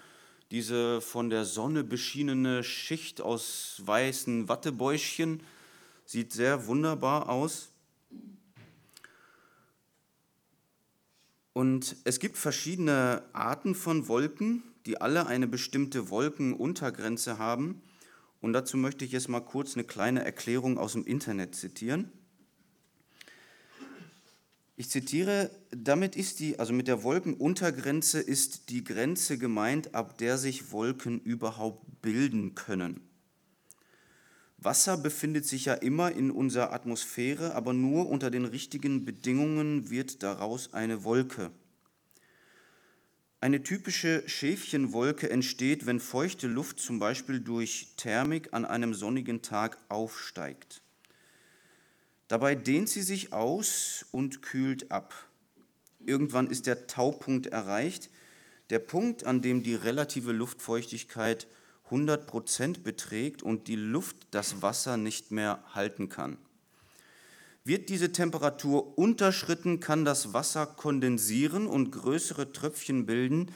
diese 0.50 1.00
von 1.00 1.30
der 1.30 1.46
Sonne 1.46 1.82
beschienene 1.82 2.62
Schicht 2.62 3.22
aus 3.22 3.80
weißen 3.86 4.48
Wattebäuschen. 4.48 5.40
Sieht 6.04 6.32
sehr 6.32 6.66
wunderbar 6.66 7.30
aus. 7.30 7.71
Und 11.52 11.96
es 12.04 12.18
gibt 12.18 12.36
verschiedene 12.38 13.22
Arten 13.32 13.74
von 13.74 14.08
Wolken, 14.08 14.62
die 14.86 15.00
alle 15.00 15.26
eine 15.26 15.46
bestimmte 15.46 16.10
Wolkenuntergrenze 16.10 17.38
haben. 17.38 17.82
Und 18.40 18.52
dazu 18.52 18.76
möchte 18.76 19.04
ich 19.04 19.12
jetzt 19.12 19.28
mal 19.28 19.40
kurz 19.40 19.74
eine 19.74 19.84
kleine 19.84 20.24
Erklärung 20.24 20.78
aus 20.78 20.92
dem 20.94 21.04
Internet 21.04 21.54
zitieren. 21.54 22.10
Ich 24.76 24.88
zitiere, 24.88 25.50
damit 25.70 26.16
ist 26.16 26.40
die, 26.40 26.58
also 26.58 26.72
mit 26.72 26.88
der 26.88 27.02
Wolkenuntergrenze 27.02 28.18
ist 28.18 28.70
die 28.70 28.82
Grenze 28.82 29.38
gemeint, 29.38 29.94
ab 29.94 30.18
der 30.18 30.38
sich 30.38 30.72
Wolken 30.72 31.20
überhaupt 31.20 32.02
bilden 32.02 32.54
können. 32.54 33.00
Wasser 34.64 34.96
befindet 34.96 35.46
sich 35.46 35.66
ja 35.66 35.74
immer 35.74 36.12
in 36.12 36.30
unserer 36.30 36.72
Atmosphäre, 36.72 37.54
aber 37.54 37.72
nur 37.72 38.08
unter 38.08 38.30
den 38.30 38.44
richtigen 38.44 39.04
Bedingungen 39.04 39.90
wird 39.90 40.22
daraus 40.22 40.72
eine 40.72 41.04
Wolke. 41.04 41.50
Eine 43.40 43.64
typische 43.64 44.22
Schäfchenwolke 44.26 45.28
entsteht, 45.28 45.84
wenn 45.86 45.98
feuchte 45.98 46.46
Luft 46.46 46.78
zum 46.78 47.00
Beispiel 47.00 47.40
durch 47.40 47.88
Thermik 47.96 48.52
an 48.52 48.64
einem 48.64 48.94
sonnigen 48.94 49.42
Tag 49.42 49.78
aufsteigt. 49.88 50.80
Dabei 52.28 52.54
dehnt 52.54 52.88
sie 52.88 53.02
sich 53.02 53.32
aus 53.32 54.06
und 54.12 54.42
kühlt 54.42 54.92
ab. 54.92 55.12
Irgendwann 56.06 56.46
ist 56.46 56.66
der 56.66 56.86
Taupunkt 56.86 57.46
erreicht, 57.46 58.10
der 58.70 58.78
Punkt, 58.78 59.24
an 59.24 59.42
dem 59.42 59.62
die 59.62 59.74
relative 59.74 60.32
Luftfeuchtigkeit 60.32 61.46
100 61.92 62.26
Prozent 62.26 62.82
beträgt 62.82 63.42
und 63.42 63.68
die 63.68 63.76
Luft 63.76 64.16
das 64.30 64.62
Wasser 64.62 64.96
nicht 64.96 65.30
mehr 65.30 65.62
halten 65.74 66.08
kann. 66.08 66.38
Wird 67.64 67.90
diese 67.90 68.10
Temperatur 68.10 68.98
unterschritten, 68.98 69.78
kann 69.78 70.04
das 70.04 70.32
Wasser 70.32 70.66
kondensieren 70.66 71.66
und 71.66 71.92
größere 71.92 72.50
Tröpfchen 72.52 73.04
bilden, 73.06 73.52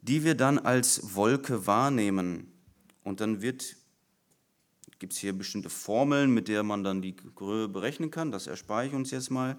die 0.00 0.24
wir 0.24 0.36
dann 0.36 0.58
als 0.58 1.14
Wolke 1.16 1.66
wahrnehmen. 1.66 2.52
Und 3.02 3.20
dann 3.20 3.42
wird 3.42 3.76
gibt 4.98 5.12
es 5.12 5.18
hier 5.18 5.36
bestimmte 5.36 5.68
Formeln, 5.68 6.32
mit 6.32 6.48
der 6.48 6.62
man 6.62 6.82
dann 6.82 7.02
die 7.02 7.16
Größe 7.16 7.68
berechnen 7.68 8.10
kann. 8.10 8.30
Das 8.30 8.46
erspare 8.46 8.86
ich 8.86 8.94
uns 8.94 9.10
jetzt 9.10 9.30
mal. 9.30 9.58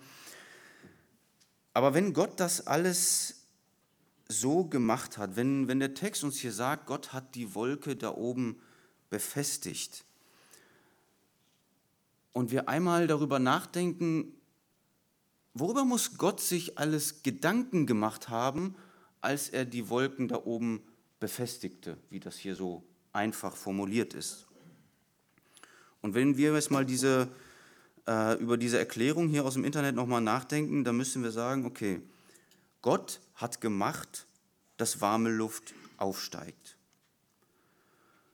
Aber 1.74 1.94
wenn 1.94 2.14
Gott 2.14 2.40
das 2.40 2.66
alles 2.66 3.37
so 4.30 4.66
gemacht 4.66 5.18
hat, 5.18 5.36
wenn, 5.36 5.68
wenn 5.68 5.80
der 5.80 5.94
Text 5.94 6.24
uns 6.24 6.38
hier 6.38 6.52
sagt, 6.52 6.86
Gott 6.86 7.14
hat 7.14 7.36
die 7.36 7.56
Wolke 7.56 7.96
da 7.96 8.14
oben 8.14 8.60
befestigt, 9.10 10.04
und 12.38 12.52
wir 12.52 12.70
einmal 12.70 13.08
darüber 13.08 13.40
nachdenken, 13.40 14.32
worüber 15.56 15.86
muss 15.86 16.20
Gott 16.20 16.40
sich 16.40 16.78
alles 16.78 17.24
Gedanken 17.24 17.88
gemacht 17.88 18.30
haben, 18.30 18.76
als 19.22 19.50
er 19.50 19.66
die 19.66 19.90
Wolken 19.90 20.28
da 20.28 20.46
oben 20.46 20.84
befestigte, 21.20 21.98
wie 22.12 22.20
das 22.20 22.38
hier 22.38 22.56
so 22.56 22.84
einfach 23.12 23.56
formuliert 23.56 24.14
ist. 24.14 24.46
Und 26.02 26.14
wenn 26.14 26.38
wir 26.38 26.54
jetzt 26.54 26.70
mal 26.70 26.86
diese 26.86 27.28
äh, 28.08 28.40
über 28.40 28.56
diese 28.56 28.78
Erklärung 28.78 29.30
hier 29.30 29.44
aus 29.44 29.56
dem 29.56 29.66
Internet 29.66 29.96
nochmal 29.96 30.22
nachdenken, 30.22 30.84
dann 30.84 30.96
müssen 30.96 31.24
wir 31.24 31.32
sagen, 31.32 31.66
okay, 31.66 32.02
Gott 32.82 33.22
hat 33.36 33.62
gemacht, 33.62 34.28
dass 34.78 35.02
warme 35.02 35.30
Luft 35.30 35.74
aufsteigt. 35.98 36.78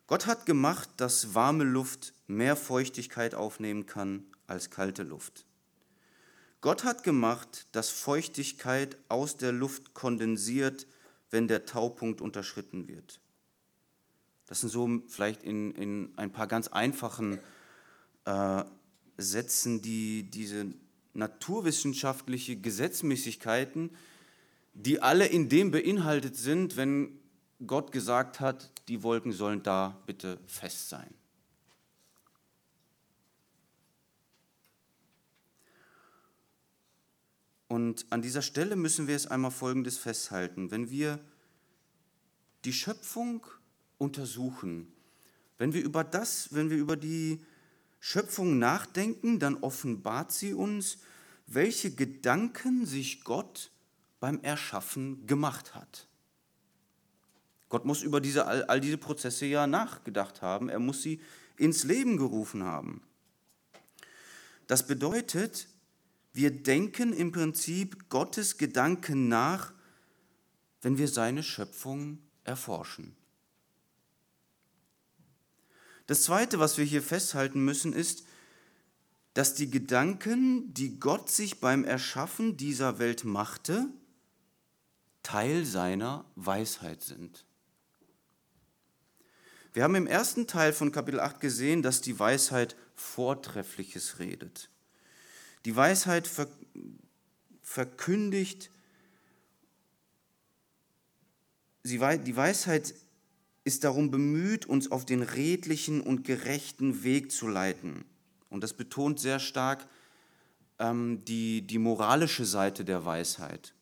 Gott 0.07 0.25
hat 0.25 0.45
gemacht, 0.45 0.89
dass 0.97 1.33
warme 1.33 1.63
Luft 1.63 2.13
mehr 2.27 2.55
Feuchtigkeit 2.55 3.35
aufnehmen 3.35 3.85
kann 3.85 4.25
als 4.47 4.69
kalte 4.69 5.03
Luft. 5.03 5.45
Gott 6.61 6.83
hat 6.83 7.03
gemacht, 7.03 7.67
dass 7.71 7.89
Feuchtigkeit 7.89 8.97
aus 9.09 9.37
der 9.37 9.51
Luft 9.51 9.93
kondensiert, 9.93 10.87
wenn 11.29 11.47
der 11.47 11.65
Taupunkt 11.65 12.21
unterschritten 12.21 12.87
wird. 12.87 13.19
Das 14.45 14.61
sind 14.61 14.69
so 14.69 15.01
vielleicht 15.07 15.43
in, 15.43 15.73
in 15.73 16.13
ein 16.15 16.31
paar 16.31 16.47
ganz 16.47 16.67
einfachen 16.67 17.39
äh, 18.25 18.63
Sätzen, 19.17 19.81
die 19.81 20.29
diese 20.29 20.67
naturwissenschaftliche 21.13 22.55
Gesetzmäßigkeiten, 22.55 23.91
die 24.73 25.01
alle 25.01 25.27
in 25.27 25.49
dem 25.49 25.71
beinhaltet 25.71 26.35
sind, 26.35 26.77
wenn 26.77 27.19
Gott 27.65 27.91
gesagt 27.91 28.39
hat, 28.39 28.71
die 28.87 29.03
Wolken 29.03 29.31
sollen 29.31 29.63
da 29.63 30.01
bitte 30.05 30.39
fest 30.47 30.89
sein. 30.89 31.13
Und 37.67 38.05
an 38.11 38.21
dieser 38.21 38.43
Stelle 38.43 38.75
müssen 38.75 39.07
wir 39.07 39.15
es 39.15 39.25
einmal 39.25 39.49
Folgendes 39.49 39.97
festhalten. 39.97 40.69
Wenn 40.69 40.91
wir 40.91 41.19
die 42.65 42.73
Schöpfung 42.73 43.47
untersuchen, 43.97 44.93
wenn 45.57 45.73
wir 45.73 45.83
über 45.83 46.03
das, 46.03 46.53
wenn 46.53 46.69
wir 46.69 46.77
über 46.77 46.95
die 46.95 47.43
Schöpfung 47.99 48.59
nachdenken, 48.59 49.39
dann 49.39 49.55
offenbart 49.57 50.31
sie 50.31 50.53
uns, 50.53 50.99
welche 51.47 51.91
Gedanken 51.91 52.85
sich 52.85 53.23
Gott 53.23 53.71
beim 54.23 54.39
Erschaffen 54.41 55.27
gemacht 55.27 55.75
hat. 55.75 56.07
Gott 57.67 57.83
muss 57.83 58.03
über 58.03 58.21
diese, 58.21 58.47
all, 58.47 58.63
all 58.63 58.79
diese 58.79 58.97
Prozesse 58.97 59.45
ja 59.47 59.67
nachgedacht 59.67 60.41
haben, 60.41 60.69
er 60.69 60.79
muss 60.79 61.01
sie 61.01 61.19
ins 61.57 61.83
Leben 61.83 62.15
gerufen 62.15 62.63
haben. 62.63 63.01
Das 64.65 64.87
bedeutet, 64.87 65.67
wir 66.31 66.51
denken 66.51 67.11
im 67.11 67.33
Prinzip 67.33 68.07
Gottes 68.07 68.57
Gedanken 68.57 69.27
nach, 69.27 69.73
wenn 70.81 70.97
wir 70.97 71.09
seine 71.09 71.43
Schöpfung 71.43 72.19
erforschen. 72.45 73.17
Das 76.07 76.23
Zweite, 76.23 76.59
was 76.59 76.77
wir 76.77 76.85
hier 76.85 77.03
festhalten 77.03 77.65
müssen, 77.65 77.91
ist, 77.91 78.23
dass 79.33 79.53
die 79.53 79.69
Gedanken, 79.69 80.73
die 80.73 80.97
Gott 80.97 81.29
sich 81.29 81.59
beim 81.59 81.83
Erschaffen 81.83 82.55
dieser 82.55 82.99
Welt 82.99 83.25
machte, 83.25 83.89
Teil 85.23 85.65
seiner 85.65 86.25
Weisheit 86.35 87.01
sind. 87.01 87.45
Wir 89.73 89.83
haben 89.83 89.95
im 89.95 90.05
ersten 90.05 90.45
Teil 90.45 90.71
von 90.71 90.91
Kapitel 90.91 91.19
8 91.19 91.39
gesehen, 91.39 91.81
dass 91.81 92.01
die 92.01 92.19
Weisheit 92.19 92.75
Vortreffliches 92.95 94.19
redet. 94.19 94.69
Die 95.65 95.75
Weisheit 95.75 96.29
verkündigt, 97.61 98.69
die 101.85 101.99
Weisheit 101.99 102.93
ist 103.63 103.83
darum 103.83 104.11
bemüht, 104.11 104.65
uns 104.65 104.91
auf 104.91 105.05
den 105.05 105.23
redlichen 105.23 106.01
und 106.01 106.23
gerechten 106.23 107.03
Weg 107.03 107.31
zu 107.31 107.47
leiten. 107.47 108.05
Und 108.49 108.61
das 108.61 108.73
betont 108.73 109.19
sehr 109.19 109.39
stark 109.39 109.87
ähm, 110.79 111.23
die, 111.25 111.61
die 111.65 111.79
moralische 111.79 112.45
Seite 112.45 112.85
der 112.85 113.05
Weisheit. 113.05 113.73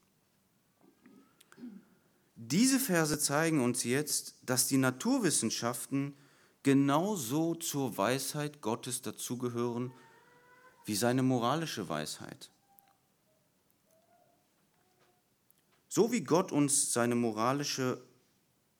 Diese 2.44 2.80
Verse 2.80 3.20
zeigen 3.20 3.64
uns 3.64 3.84
jetzt, 3.84 4.34
dass 4.42 4.66
die 4.68 4.78
Naturwissenschaften 4.78 6.16
genauso 6.64 7.54
zur 7.54 7.96
Weisheit 7.98 8.62
Gottes 8.62 9.04
dazugehören 9.04 9.94
wie 10.86 10.96
seine 10.96 11.22
moralische 11.22 11.88
Weisheit. 11.88 12.50
So 15.88 16.12
wie 16.12 16.22
Gott 16.22 16.52
uns 16.52 16.92
seine 16.94 17.14
moralische 17.14 18.04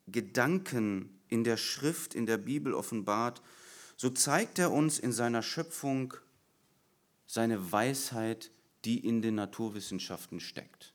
Gedanken 0.08 1.20
in 1.28 1.44
der 1.44 1.56
Schrift, 1.56 2.16
in 2.16 2.26
der 2.26 2.38
Bibel 2.38 2.74
offenbart, 2.74 3.42
so 3.96 4.10
zeigt 4.10 4.58
er 4.58 4.72
uns 4.72 4.98
in 4.98 5.12
seiner 5.12 5.42
Schöpfung 5.42 6.14
seine 7.28 7.70
Weisheit, 7.70 8.50
die 8.84 9.06
in 9.06 9.22
den 9.22 9.36
Naturwissenschaften 9.36 10.40
steckt. 10.40 10.91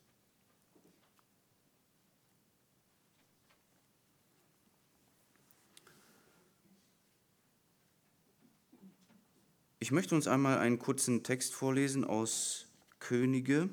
Ich 9.88 9.92
möchte 9.94 10.16
uns 10.16 10.28
einmal 10.28 10.58
einen 10.58 10.80
kurzen 10.80 11.24
Text 11.24 11.54
vorlesen 11.54 12.04
aus 12.04 12.66
Könige, 13.00 13.70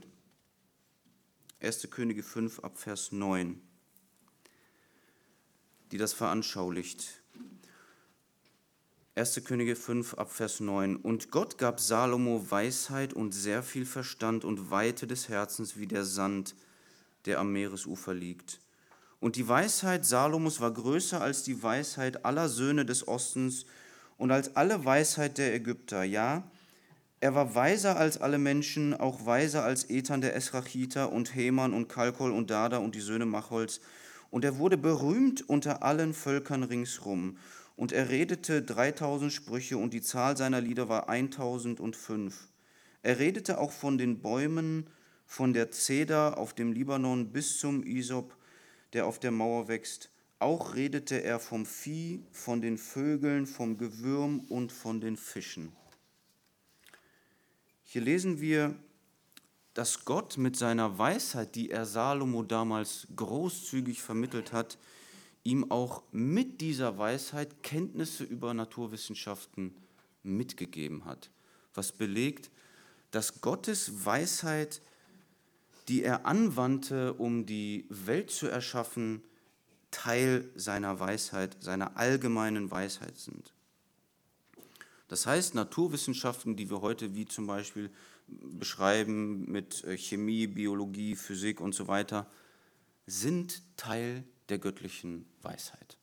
1. 1.59 1.89
Könige 1.91 2.23
5 2.23 2.61
ab 2.61 2.79
Vers 2.79 3.11
9, 3.11 3.61
die 5.91 5.99
das 5.99 6.13
veranschaulicht. 6.13 7.21
1. 9.17 9.43
Könige 9.45 9.75
5 9.75 10.15
ab 10.15 10.31
Vers 10.31 10.61
9. 10.61 10.95
Und 10.95 11.33
Gott 11.33 11.59
gab 11.59 11.81
Salomo 11.81 12.49
Weisheit 12.49 13.13
und 13.13 13.33
sehr 13.33 13.65
viel 13.65 13.85
Verstand 13.85 14.45
und 14.45 14.71
Weite 14.71 15.09
des 15.09 15.29
Herzens 15.29 15.79
wie 15.79 15.89
der 15.89 16.05
Sand, 16.05 16.55
der 17.25 17.41
am 17.41 17.53
Meeresufer 17.53 18.15
liegt. 18.15 18.61
Und 19.19 19.35
die 19.35 19.49
Weisheit 19.49 20.07
Salomos 20.07 20.61
war 20.61 20.71
größer 20.71 21.21
als 21.21 21.43
die 21.43 21.61
Weisheit 21.61 22.25
aller 22.25 22.49
Söhne 22.49 22.87
des 22.87 23.09
Ostens 23.09 23.67
und 24.17 24.31
als 24.31 24.57
alle 24.57 24.85
Weisheit 24.85 25.39
der 25.39 25.55
Ägypter. 25.55 26.05
Ja, 26.05 26.45
er 27.21 27.35
war 27.35 27.55
weiser 27.55 27.97
als 27.97 28.21
alle 28.21 28.39
Menschen, 28.39 28.95
auch 28.95 29.25
weiser 29.27 29.65
als 29.65 29.89
Ethan 29.89 30.21
der 30.21 30.37
Esrachiter 30.37 31.11
und 31.11 31.35
Heman 31.35 31.73
und 31.73 31.89
Kalkol 31.89 32.33
und 32.33 32.51
Dada 32.51 32.79
und 32.79 32.95
die 32.95 33.01
Söhne 33.01 33.27
Macholz. 33.27 33.81
Und 34.31 34.45
er 34.45 34.59
wurde 34.59 34.77
berühmt 34.77 35.49
unter 35.49 35.83
allen 35.83 36.13
Völkern 36.13 36.65
ringsrum. 36.65 37.39
Und 37.77 37.93
er 37.93 38.09
redete 38.09 38.63
3000 38.63 39.33
Sprüche 39.33 39.79
und 39.79 39.95
die 39.95 40.03
Zahl 40.03 40.37
seiner 40.37 40.61
Lieder 40.61 40.89
war 40.89 41.09
1005. 41.09 42.49
Er 43.03 43.19
redete 43.19 43.59
auch 43.59 43.73
von 43.73 43.99
den 43.99 44.21
Bäumen, 44.21 44.87
von 45.27 45.53
der 45.53 45.71
Zeder 45.71 46.39
auf 46.39 46.53
dem 46.53 46.73
Libanon 46.73 47.33
bis 47.33 47.59
zum 47.59 47.83
Isop, 47.85 48.37
der 48.93 49.07
auf 49.07 49.19
der 49.19 49.31
Mauer 49.31 49.67
wächst 49.69 50.11
auch 50.45 50.75
redete 50.75 51.23
er 51.23 51.41
vom 51.41 51.65
Vieh, 51.65 52.23
von 52.31 52.61
den 52.61 52.77
Vögeln, 52.77 53.47
vom 53.47 53.79
Gewürm 53.79 54.41
und 54.51 54.73
von 54.73 55.01
den 55.01 55.17
Fischen. 55.17 55.73
Hier 57.83 58.03
lesen 58.03 58.43
wir, 58.43 58.77
dass 59.73 60.05
Gott 60.05 60.37
mit 60.37 60.57
seiner 60.57 60.99
Weisheit, 60.99 61.55
die 61.55 61.71
er 61.71 61.87
Salomo 61.87 62.43
damals 62.43 63.09
großzügig 63.17 64.03
vermittelt 64.03 64.53
hat, 64.53 64.77
ihm 65.45 65.71
auch 65.71 66.03
mit 66.13 66.61
dieser 66.61 66.99
Weisheit 66.99 67.63
Kenntnisse 67.63 68.25
über 68.25 68.53
Naturwissenschaften 68.53 69.75
mitgegeben 70.23 71.07
hat, 71.07 71.31
was 71.73 71.91
belegt, 71.93 72.51
dass 73.11 73.41
Gottes 73.41 74.05
Weisheit, 74.05 74.83
die 75.89 76.03
er 76.03 76.27
anwandte, 76.27 77.15
um 77.15 77.47
die 77.47 77.87
Welt 77.89 78.31
zu 78.31 78.47
erschaffen, 78.47 79.23
Teil 79.95 80.51
seiner 80.57 80.99
Weisheit, 80.99 81.57
seiner 81.61 81.97
allgemeinen 81.97 82.69
Weisheit 82.69 83.17
sind. 83.17 83.53
Das 85.07 85.25
heißt, 85.27 85.55
Naturwissenschaften, 85.55 86.57
die 86.57 86.69
wir 86.69 86.81
heute 86.81 87.15
wie 87.15 87.27
zum 87.27 87.47
Beispiel 87.47 87.91
beschreiben 88.27 89.45
mit 89.51 89.85
äh, 89.85 89.97
Chemie, 89.97 90.49
Biologie, 90.49 91.15
Physik 91.15 91.61
und 91.61 91.77
so 91.77 91.87
weiter, 91.87 92.27
sind 93.07 93.63
Teil 93.77 94.25
der 94.49 94.59
göttlichen 94.59 95.27
Weisheit. 95.43 95.97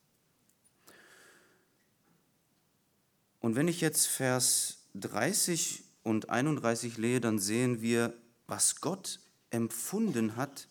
Und 3.40 3.56
wenn 3.56 3.68
ich 3.68 3.82
jetzt 3.82 4.06
Vers 4.06 4.86
30 4.94 5.84
und 6.02 6.30
31 6.30 6.96
lehe, 6.96 7.20
dann 7.20 7.38
sehen 7.38 7.82
wir, 7.82 8.14
was 8.46 8.80
Gott 8.80 9.20
empfunden 9.50 10.36
hat, 10.36 10.66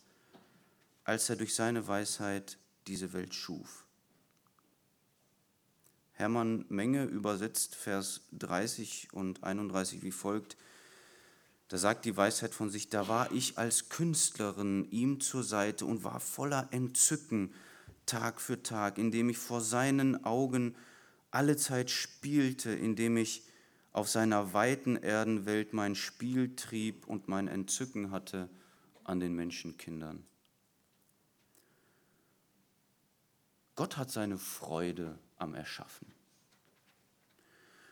als 1.03 1.29
er 1.29 1.36
durch 1.36 1.53
seine 1.53 1.88
Weisheit 1.88 2.57
diese 2.88 3.13
Welt 3.13 3.34
schuf. 3.34 3.86
Hermann 6.13 6.65
Menge 6.70 7.06
übersetzt 7.06 7.76
Vers 7.76 8.22
30 8.34 9.10
und 9.12 9.44
31 9.44 10.04
wie 10.04 10.12
folgt. 10.12 10.56
Da 11.67 11.78
sagt 11.78 12.06
die 12.06 12.15
Weisheit 12.15 12.54
von 12.54 12.70
sich, 12.70 12.89
da 12.89 13.08
war 13.08 13.32
ich 13.32 13.58
als 13.58 13.89
Künstlerin 13.89 14.88
ihm 14.91 15.20
zur 15.20 15.44
Seite 15.44 15.86
und 15.86 16.04
war 16.04 16.20
voller 16.20 16.67
Entzücken 16.72 17.54
Tag 18.06 18.41
für 18.41 18.62
Tag, 18.62 18.98
indem 18.98 19.30
ich 19.30 19.38
vor 19.38 19.62
seinen 19.62 20.26
Augen 20.26 20.76
alle 21.32 21.56
Zeit 21.56 21.89
spielte, 21.89 22.72
indem 22.72 23.17
ich 23.17 23.44
auf 23.94 24.10
seiner 24.10 24.54
weiten 24.54 24.98
Erdenwelt 24.98 25.74
mein 25.74 25.96
Spiel 25.96 26.56
trieb 26.56 27.08
und 27.08 27.28
mein 27.28 27.48
Entzücken 27.48 28.12
hatte 28.12 28.50
an 29.04 29.20
den 29.20 29.34
Menschenkindern. 29.34 30.24
Gott 33.75 33.97
hat 33.97 34.12
seine 34.12 34.38
Freude 34.38 35.17
am 35.38 35.55
Erschaffen. 35.55 36.07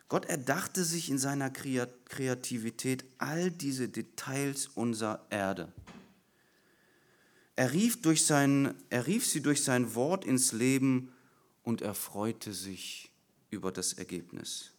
Gott 0.07 0.25
erdachte 0.25 0.83
sich 0.83 1.09
in 1.09 1.19
seiner 1.19 1.51
Kreativität 1.51 3.05
all 3.19 3.51
diese 3.51 3.89
Details 3.89 4.67
unserer 4.67 5.25
Erde. 5.29 5.71
Er 7.55 7.73
rief, 7.73 8.01
durch 8.01 8.25
sein, 8.25 8.73
er 8.89 9.05
rief 9.05 9.27
sie 9.27 9.41
durch 9.41 9.63
sein 9.63 9.93
Wort 9.93 10.25
ins 10.25 10.51
Leben 10.51 11.13
und 11.63 11.81
er 11.81 11.93
freute 11.93 12.53
sich 12.53 13.11
über 13.51 13.71
das 13.71 13.93
Ergebnis. 13.93 14.71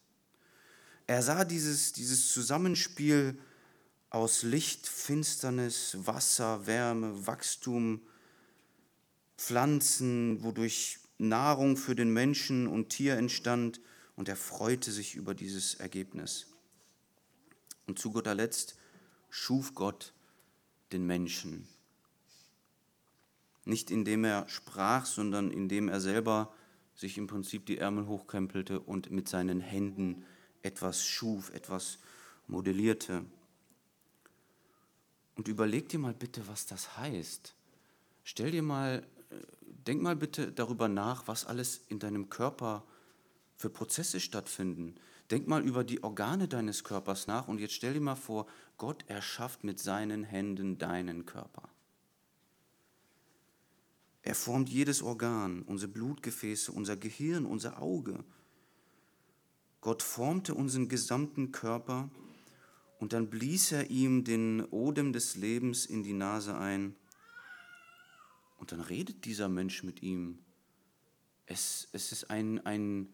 Er 1.07 1.23
sah 1.23 1.45
dieses, 1.45 1.93
dieses 1.93 2.33
Zusammenspiel 2.33 3.39
aus 4.11 4.43
Licht, 4.43 4.89
Finsternis, 4.89 5.97
Wasser, 6.01 6.67
Wärme, 6.67 7.27
Wachstum, 7.27 8.01
Pflanzen, 9.41 10.43
wodurch 10.43 10.99
Nahrung 11.17 11.79
für 11.79 11.95
den 11.95 12.13
Menschen 12.13 12.67
und 12.67 12.91
Tier 12.91 13.17
entstand, 13.17 13.81
und 14.15 14.29
er 14.29 14.37
freute 14.37 14.93
sich 14.93 15.15
über 15.15 15.33
dieses 15.33 15.77
Ergebnis. 15.77 16.47
Und 17.87 17.99
zu 17.99 18.13
guter 18.13 18.35
Letzt 18.35 18.77
schuf 19.31 19.75
Gott 19.75 20.13
den 20.93 21.07
Menschen. 21.07 21.67
Nicht 23.65 23.91
indem 23.91 24.25
er 24.25 24.47
sprach, 24.47 25.07
sondern 25.07 25.51
indem 25.51 25.89
er 25.89 26.03
selber 26.03 26.53
sich 26.95 27.17
im 27.17 27.27
Prinzip 27.27 27.65
die 27.65 27.79
Ärmel 27.79 28.09
hochkrempelte 28.09 28.79
und 28.79 29.11
mit 29.11 29.27
seinen 29.27 29.61
Händen 29.61 30.23
etwas 30.61 31.07
schuf, 31.07 31.49
etwas 31.55 31.99
modellierte. 32.47 33.25
Und 35.35 35.49
überleg 35.49 35.89
dir 35.89 35.99
mal 35.99 36.13
bitte, 36.13 36.47
was 36.47 36.67
das 36.67 36.99
heißt. 36.99 37.55
Stell 38.23 38.51
dir 38.51 38.63
mal, 38.63 39.07
denk 39.87 40.03
mal 40.03 40.17
bitte 40.17 40.53
darüber 40.53 40.89
nach, 40.89 41.29
was 41.29 41.47
alles 41.47 41.83
in 41.89 41.99
deinem 41.99 42.31
Körper 42.31 42.85
für 43.57 43.71
Prozesse 43.71 44.21
stattfinden. 44.21 44.95
Denk 45.31 45.47
mal 45.47 45.63
über 45.63 45.85
die 45.85 46.03
Organe 46.03 46.49
deines 46.49 46.83
Körpers 46.85 47.27
nach 47.27 47.49
und 47.49 47.61
jetzt 47.61 47.75
stell 47.75 47.95
dir 47.95 48.01
mal 48.01 48.17
vor, 48.17 48.47
Gott 48.79 49.05
erschafft 49.09 49.65
mit 49.65 49.79
seinen 49.79 50.25
Händen 50.25 50.79
deinen 50.79 51.27
Körper. 51.27 51.69
Er 54.23 54.35
formt 54.35 54.69
jedes 54.69 55.03
Organ, 55.03 55.63
unsere 55.63 55.91
Blutgefäße, 55.91 56.73
unser 56.73 56.97
Gehirn, 56.97 57.47
unser 57.47 57.81
Auge. 57.81 58.25
Gott 59.81 60.03
formte 60.03 60.55
unseren 60.55 60.89
gesamten 60.89 61.53
Körper 61.53 62.11
und 62.99 63.13
dann 63.13 63.31
blies 63.31 63.73
er 63.73 63.89
ihm 63.91 64.25
den 64.25 64.65
Odem 64.67 65.13
des 65.13 65.37
Lebens 65.37 65.87
in 65.87 66.03
die 66.03 66.13
Nase 66.13 66.57
ein. 66.57 66.95
Und 68.61 68.71
dann 68.71 68.81
redet 68.81 69.25
dieser 69.25 69.49
Mensch 69.49 69.83
mit 69.83 70.03
ihm. 70.03 70.39
Es, 71.47 71.89
es 71.93 72.13
ist 72.13 72.31
ein, 72.31 72.65
ein, 72.65 73.09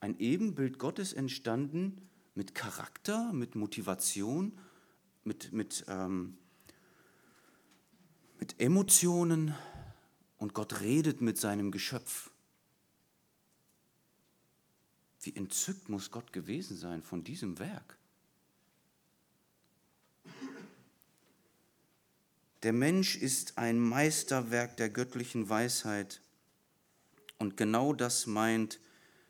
ein 0.00 0.18
Ebenbild 0.18 0.78
Gottes 0.78 1.14
entstanden 1.14 2.06
mit 2.34 2.54
Charakter, 2.54 3.32
mit 3.32 3.54
Motivation, 3.54 4.52
mit, 5.24 5.52
mit, 5.52 5.84
ähm, 5.88 6.36
mit 8.38 8.60
Emotionen, 8.60 9.54
und 10.40 10.54
Gott 10.54 10.80
redet 10.80 11.20
mit 11.20 11.38
seinem 11.38 11.70
Geschöpf. 11.70 12.30
Wie 15.20 15.36
entzückt 15.36 15.90
muss 15.90 16.10
Gott 16.10 16.32
gewesen 16.32 16.78
sein 16.78 17.02
von 17.02 17.22
diesem 17.22 17.58
Werk? 17.58 17.98
Der 22.62 22.72
Mensch 22.74 23.16
ist 23.16 23.56
ein 23.56 23.78
Meisterwerk 23.78 24.76
der 24.76 24.90
göttlichen 24.90 25.48
Weisheit. 25.48 26.20
Und 27.38 27.56
genau 27.56 27.94
das 27.94 28.26
meint 28.26 28.78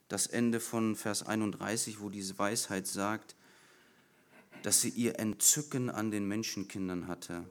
das 0.08 0.26
Ende 0.26 0.58
von 0.58 0.96
Vers 0.96 1.22
31, 1.22 2.00
wo 2.00 2.08
diese 2.08 2.36
Weisheit 2.38 2.88
sagt, 2.88 3.36
dass 4.64 4.80
sie 4.80 4.88
ihr 4.88 5.20
Entzücken 5.20 5.90
an 5.90 6.10
den 6.10 6.26
Menschenkindern 6.26 7.06
hatte. 7.06 7.48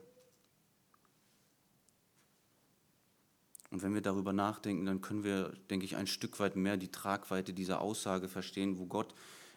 Und 3.70 3.82
wenn 3.82 3.94
wir 3.94 4.02
darüber 4.02 4.32
nachdenken, 4.32 4.84
dann 4.84 5.00
können 5.00 5.24
wir, 5.24 5.54
denke 5.70 5.86
ich, 5.86 5.96
ein 5.96 6.06
Stück 6.06 6.40
weit 6.40 6.56
mehr 6.56 6.76
die 6.76 6.90
Tragweite 6.90 7.54
dieser 7.54 7.80
Aussage 7.80 8.28
verstehen, 8.28 8.78
wo 8.78 8.86
Gott 8.86 9.14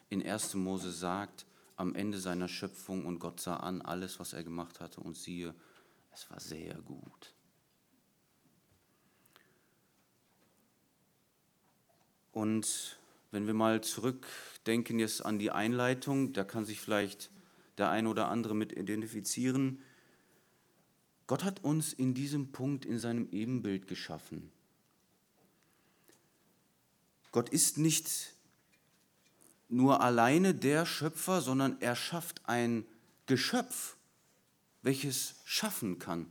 in 0.08 0.26
1. 0.26 0.54
Mose 0.54 0.92
sagt, 0.92 1.44
am 1.76 1.94
Ende 1.94 2.18
seiner 2.18 2.48
Schöpfung, 2.48 3.04
und 3.04 3.18
Gott 3.18 3.40
sah 3.40 3.56
an 3.56 3.82
alles, 3.82 4.20
was 4.20 4.32
er 4.32 4.44
gemacht 4.44 4.80
hatte, 4.80 5.00
und 5.00 5.16
siehe, 5.16 5.54
es 6.14 6.30
war 6.30 6.40
sehr 6.40 6.74
gut. 6.74 7.34
Und 12.32 12.98
wenn 13.30 13.46
wir 13.46 13.54
mal 13.54 13.80
zurückdenken 13.82 14.98
jetzt 14.98 15.24
an 15.24 15.38
die 15.38 15.50
Einleitung, 15.50 16.32
da 16.32 16.44
kann 16.44 16.64
sich 16.64 16.80
vielleicht 16.80 17.30
der 17.78 17.90
eine 17.90 18.08
oder 18.08 18.28
andere 18.28 18.54
mit 18.54 18.72
identifizieren. 18.72 19.82
Gott 21.26 21.42
hat 21.42 21.64
uns 21.64 21.92
in 21.92 22.14
diesem 22.14 22.52
Punkt 22.52 22.84
in 22.84 22.98
seinem 22.98 23.28
Ebenbild 23.30 23.88
geschaffen. 23.88 24.52
Gott 27.32 27.48
ist 27.48 27.78
nicht 27.78 28.34
nur 29.68 30.00
alleine 30.00 30.54
der 30.54 30.86
Schöpfer, 30.86 31.40
sondern 31.40 31.80
er 31.80 31.96
schafft 31.96 32.42
ein 32.48 32.86
Geschöpf, 33.26 33.96
welches 34.84 35.40
schaffen 35.44 35.98
kann. 35.98 36.30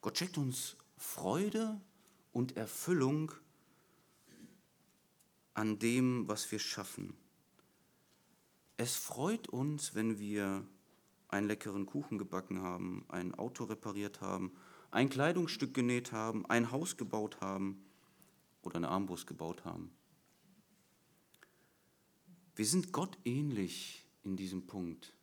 Gott 0.00 0.16
schenkt 0.16 0.38
uns 0.38 0.76
Freude 0.96 1.80
und 2.32 2.56
Erfüllung 2.56 3.32
an 5.54 5.80
dem, 5.80 6.28
was 6.28 6.50
wir 6.52 6.60
schaffen. 6.60 7.16
Es 8.76 8.94
freut 8.94 9.48
uns, 9.48 9.96
wenn 9.96 10.20
wir 10.20 10.64
einen 11.26 11.48
leckeren 11.48 11.86
Kuchen 11.86 12.18
gebacken 12.18 12.62
haben, 12.62 13.04
ein 13.08 13.34
Auto 13.34 13.64
repariert 13.64 14.20
haben, 14.20 14.52
ein 14.92 15.10
Kleidungsstück 15.10 15.74
genäht 15.74 16.12
haben, 16.12 16.46
ein 16.46 16.70
Haus 16.70 16.96
gebaut 16.96 17.40
haben 17.40 17.84
oder 18.62 18.76
eine 18.76 18.88
Armbrust 18.88 19.26
gebaut 19.26 19.64
haben. 19.64 19.90
Wir 22.54 22.66
sind 22.66 22.92
Gott 22.92 23.18
ähnlich 23.24 24.06
in 24.22 24.36
diesem 24.36 24.66
Punkt. 24.68 25.16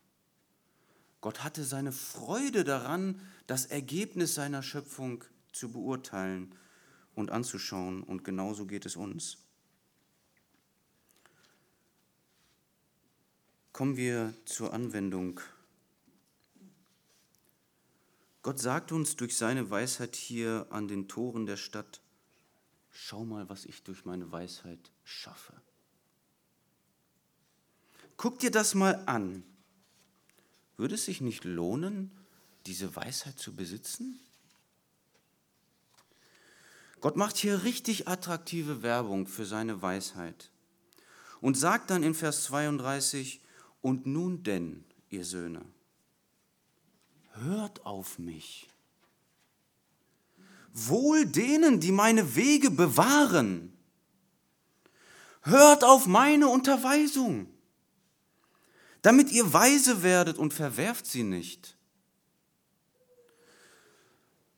Gott 1.20 1.44
hatte 1.44 1.64
seine 1.64 1.92
Freude 1.92 2.64
daran, 2.64 3.20
das 3.46 3.66
Ergebnis 3.66 4.34
seiner 4.34 4.62
Schöpfung 4.62 5.24
zu 5.52 5.70
beurteilen 5.70 6.54
und 7.14 7.30
anzuschauen. 7.30 8.02
Und 8.02 8.24
genauso 8.24 8.66
geht 8.66 8.86
es 8.86 8.96
uns. 8.96 9.38
Kommen 13.72 13.96
wir 13.96 14.34
zur 14.44 14.72
Anwendung 14.72 15.40
Gott 18.42 18.58
sagt 18.58 18.90
uns 18.90 19.16
durch 19.16 19.36
seine 19.36 19.70
Weisheit 19.70 20.16
hier 20.16 20.66
an 20.70 20.88
den 20.88 21.08
Toren 21.08 21.44
der 21.44 21.58
Stadt, 21.58 22.00
schau 22.90 23.24
mal, 23.24 23.48
was 23.50 23.66
ich 23.66 23.82
durch 23.82 24.06
meine 24.06 24.32
Weisheit 24.32 24.90
schaffe. 25.04 25.52
Guck 28.16 28.38
dir 28.38 28.50
das 28.50 28.74
mal 28.74 29.02
an. 29.06 29.44
Würde 30.80 30.94
es 30.94 31.04
sich 31.04 31.20
nicht 31.20 31.44
lohnen, 31.44 32.10
diese 32.64 32.96
Weisheit 32.96 33.38
zu 33.38 33.54
besitzen? 33.54 34.18
Gott 37.02 37.16
macht 37.16 37.36
hier 37.36 37.64
richtig 37.64 38.08
attraktive 38.08 38.82
Werbung 38.82 39.26
für 39.26 39.44
seine 39.44 39.82
Weisheit 39.82 40.48
und 41.42 41.58
sagt 41.58 41.90
dann 41.90 42.02
in 42.02 42.14
Vers 42.14 42.44
32, 42.44 43.42
und 43.82 44.06
nun 44.06 44.42
denn, 44.42 44.82
ihr 45.10 45.26
Söhne, 45.26 45.60
hört 47.32 47.84
auf 47.84 48.18
mich. 48.18 48.66
Wohl 50.72 51.26
denen, 51.26 51.80
die 51.80 51.92
meine 51.92 52.36
Wege 52.36 52.70
bewahren. 52.70 53.76
Hört 55.42 55.84
auf 55.84 56.06
meine 56.06 56.48
Unterweisung, 56.48 57.48
damit 59.02 59.32
ihr 59.32 59.52
weise 59.52 60.02
werdet 60.02 60.38
und 60.38 60.52
verwerft 60.52 61.06
sie 61.06 61.22
nicht. 61.22 61.76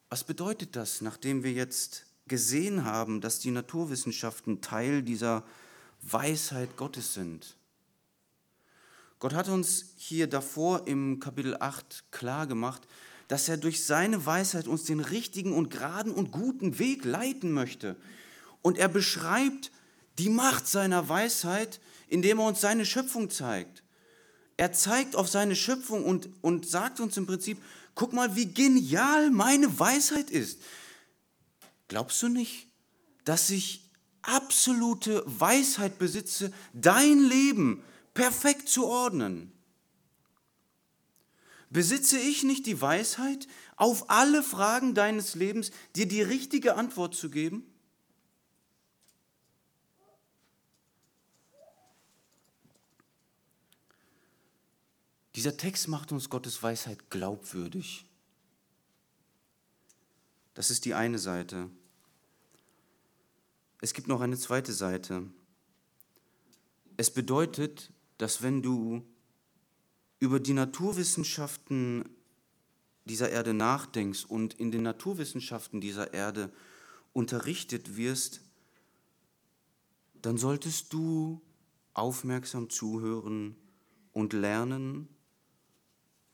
Was 0.09 0.25
bedeutet 0.25 0.77
das, 0.77 1.01
nachdem 1.01 1.43
wir 1.43 1.53
jetzt 1.53 2.05
gesehen 2.27 2.85
haben, 2.85 3.21
dass 3.21 3.39
die 3.39 3.51
Naturwissenschaften 3.51 4.61
Teil 4.61 5.03
dieser 5.03 5.45
Weisheit 6.03 6.77
Gottes 6.77 7.15
sind? 7.15 7.57
Gott 9.19 9.35
hat 9.35 9.49
uns 9.49 9.95
hier 9.97 10.27
davor 10.27 10.87
im 10.87 11.21
Kapitel 11.21 11.57
8 11.59 12.11
klar 12.11 12.47
gemacht, 12.47 12.83
dass 13.29 13.49
er 13.49 13.57
durch 13.57 13.85
seine 13.85 14.27
Weisheit 14.27 14.67
uns 14.67 14.85
den 14.85 15.01
richtigen 15.01 15.53
und 15.53 15.71
geraden 15.71 16.13
und 16.13 16.33
guten 16.33 16.79
Weg 16.79 17.05
leiten 17.05 17.53
möchte. 17.53 17.97
Und 18.63 18.79
er 18.79 18.89
beschreibt 18.89 19.71
die 20.19 20.29
Macht 20.29 20.67
seiner 20.67 21.09
Weisheit, 21.09 21.81
indem 22.09 22.41
er 22.41 22.47
uns 22.47 22.61
seine 22.61 22.85
Schöpfung 22.85 23.31
zeigt. 23.31 23.82
Er 24.57 24.73
zeigt 24.73 25.17
auf 25.17 25.29
seine 25.29 25.57
Schöpfung 25.57 26.05
und, 26.05 26.29
und 26.41 26.69
sagt 26.69 27.01
uns 27.01 27.17
im 27.17 27.27
Prinzip, 27.27 27.59
guck 27.95 28.13
mal, 28.13 28.37
wie 28.37 28.47
genial 28.47 29.31
meine 29.31 29.79
Weisheit 29.79 30.31
ist. 30.31 30.61
Glaubst 31.89 32.23
du 32.23 32.29
nicht, 32.29 32.69
dass 33.25 33.51
ich 33.51 33.91
absolute 34.23 35.23
Weisheit 35.27 35.99
besitze, 35.99 36.53
dein 36.73 37.19
Leben 37.21 37.83
perfekt 38.15 38.69
zu 38.69 38.87
ordnen? 38.87 39.53
Besitze 41.71 42.19
ich 42.19 42.43
nicht 42.43 42.67
die 42.67 42.81
Weisheit, 42.81 43.49
auf 43.77 44.11
alle 44.11 44.43
Fragen 44.43 44.95
deines 44.95 45.35
Lebens 45.35 45.71
dir 45.97 46.07
die 46.07 46.23
richtige 46.23 46.77
Antwort 46.77 47.15
zu 47.15 47.31
geben? 47.31 47.67
Dieser 55.35 55.57
Text 55.57 55.89
macht 55.89 56.13
uns 56.13 56.29
Gottes 56.29 56.63
Weisheit 56.63 57.11
glaubwürdig. 57.11 58.07
Das 60.55 60.71
ist 60.71 60.85
die 60.85 60.95
eine 60.95 61.19
Seite. 61.19 61.71
Es 63.81 63.95
gibt 63.95 64.09
noch 64.09 64.21
eine 64.21 64.37
zweite 64.37 64.73
Seite. 64.73 65.27
Es 66.97 67.11
bedeutet, 67.11 67.93
dass 68.19 68.43
wenn 68.43 68.63
du 68.63 69.03
über 70.21 70.39
die 70.39 70.53
Naturwissenschaften 70.53 72.05
dieser 73.07 73.31
Erde 73.31 73.55
nachdenkst 73.55 74.25
und 74.25 74.55
in 74.55 74.71
den 74.71 74.83
Naturwissenschaften 74.83 75.81
dieser 75.81 76.15
Erde 76.15 76.53
unterrichtet 77.13 77.97
wirst, 77.97 78.41
dann 80.15 80.39
solltest 80.39 80.93
du 80.93 81.41
aufmerksam 81.95 82.71
zuhören 82.71 83.57
und 84.13 84.33
lernen, 84.33 85.09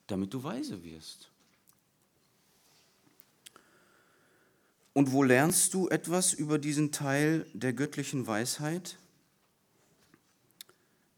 damit 0.08 0.34
du 0.34 0.42
weise 0.42 0.82
wirst. 0.82 1.30
Und 4.94 5.12
wo 5.12 5.22
lernst 5.22 5.74
du 5.74 5.88
etwas 5.88 6.32
über 6.32 6.58
diesen 6.58 6.90
Teil 6.90 7.46
der 7.52 7.72
göttlichen 7.72 8.26
Weisheit? 8.26 8.98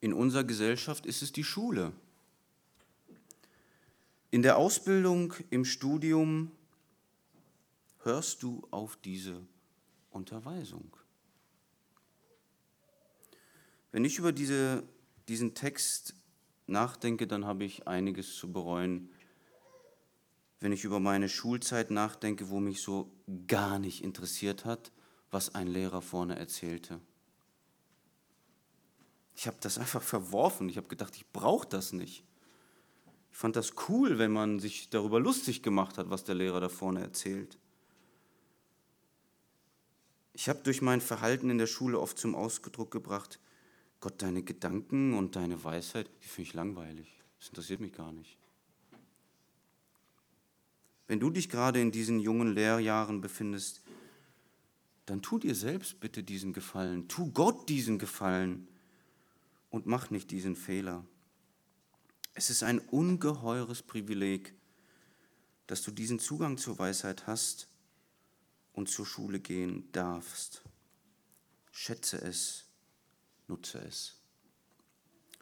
In 0.03 0.13
unserer 0.13 0.45
Gesellschaft 0.45 1.07
ist 1.07 1.23
es 1.23 1.33
die 1.33 1.45
Schule. 1.45 1.93
In 4.31 4.43
der 4.43 4.59
Ausbildung, 4.59 5.33
im 5.49 5.65
Studium 5.65 6.51
hörst 8.03 8.43
du 8.43 8.67
auf 8.71 8.99
diese 9.03 9.41
Unterweisung. 10.11 10.97
Wenn 13.93 14.05
ich 14.05 14.19
über 14.19 14.33
diese, 14.33 14.83
diesen 15.27 15.55
Text 15.55 16.15
nachdenke, 16.71 17.27
dann 17.27 17.47
habe 17.47 17.65
ich 17.65 17.87
einiges 17.87 18.37
zu 18.37 18.53
bereuen. 18.53 19.11
Wenn 20.61 20.73
ich 20.73 20.85
über 20.85 21.01
meine 21.01 21.29
Schulzeit 21.29 21.91
nachdenke, 21.91 22.49
wo 22.51 22.61
mich 22.61 22.83
so 22.83 23.11
gar 23.47 23.79
nicht 23.79 24.03
interessiert 24.05 24.65
hat, 24.65 24.93
was 25.31 25.55
ein 25.55 25.67
Lehrer 25.67 26.03
vorne 26.03 26.39
erzählte. 26.39 27.01
Ich 29.35 29.47
habe 29.47 29.57
das 29.61 29.79
einfach 29.79 30.03
verworfen. 30.03 30.69
Ich 30.69 30.77
habe 30.77 30.89
gedacht, 30.89 31.17
ich 31.17 31.27
brauche 31.33 31.67
das 31.67 31.93
nicht. 31.93 32.25
Ich 33.33 33.39
fand 33.39 33.57
das 33.57 33.73
cool, 33.89 34.19
wenn 34.19 34.33
man 34.33 34.59
sich 34.59 34.91
darüber 34.91 35.21
lustig 35.21 35.63
gemacht 35.63 35.99
hat, 35.99 36.11
was 36.11 36.25
der 36.25 36.35
Lehrer 36.35 36.61
da 36.61 36.69
vorne 36.69 37.01
erzählt. 37.01 37.59
Ich 40.33 40.49
habe 40.49 40.61
durch 40.63 40.83
mein 40.83 41.01
Verhalten 41.01 41.51
in 41.51 41.59
der 41.59 41.67
Schule 41.67 42.01
oft 42.01 42.19
zum 42.19 42.35
Ausdruck 42.35 42.91
gebracht, 42.91 43.39
Gott, 44.01 44.23
deine 44.23 44.43
Gedanken 44.43 45.15
und 45.15 45.37
deine 45.37 45.63
Weisheit, 45.63 46.11
die 46.23 46.29
finde 46.29 46.49
ich 46.49 46.55
langweilig. 46.55 47.21
Das 47.39 47.49
interessiert 47.49 47.81
mich 47.81 47.93
gar 47.93 48.13
nicht. 48.13 48.37
Wenn 51.07 51.21
du 51.21 51.29
dich 51.31 51.49
gerade 51.49 51.81
in 51.81 51.93
diesen 51.93 52.21
jungen 52.21 52.55
Lehrjahren 52.55 53.21
befindest, 53.21 53.83
dann 55.07 55.23
tu 55.23 55.39
dir 55.39 55.55
selbst 55.55 56.01
bitte 56.01 56.23
diesen 56.23 56.53
Gefallen, 56.53 57.09
tu 57.09 57.33
Gott 57.33 57.69
diesen 57.69 57.99
Gefallen 57.99 58.69
und 59.69 59.87
mach 59.87 60.11
nicht 60.11 60.31
diesen 60.31 60.57
Fehler. 60.57 61.05
Es 62.33 62.49
ist 62.49 62.63
ein 62.63 62.79
ungeheures 62.79 63.83
Privileg, 63.83 64.55
dass 65.67 65.83
du 65.83 65.91
diesen 65.91 66.21
Zugang 66.21 66.59
zur 66.59 66.79
Weisheit 66.79 67.27
hast 67.27 67.69
und 68.73 68.89
zur 68.89 69.05
Schule 69.05 69.41
gehen 69.41 69.91
darfst. 69.93 70.63
Schätze 71.73 72.23
es 72.23 72.70
nutze 73.51 73.79
es. 73.79 74.17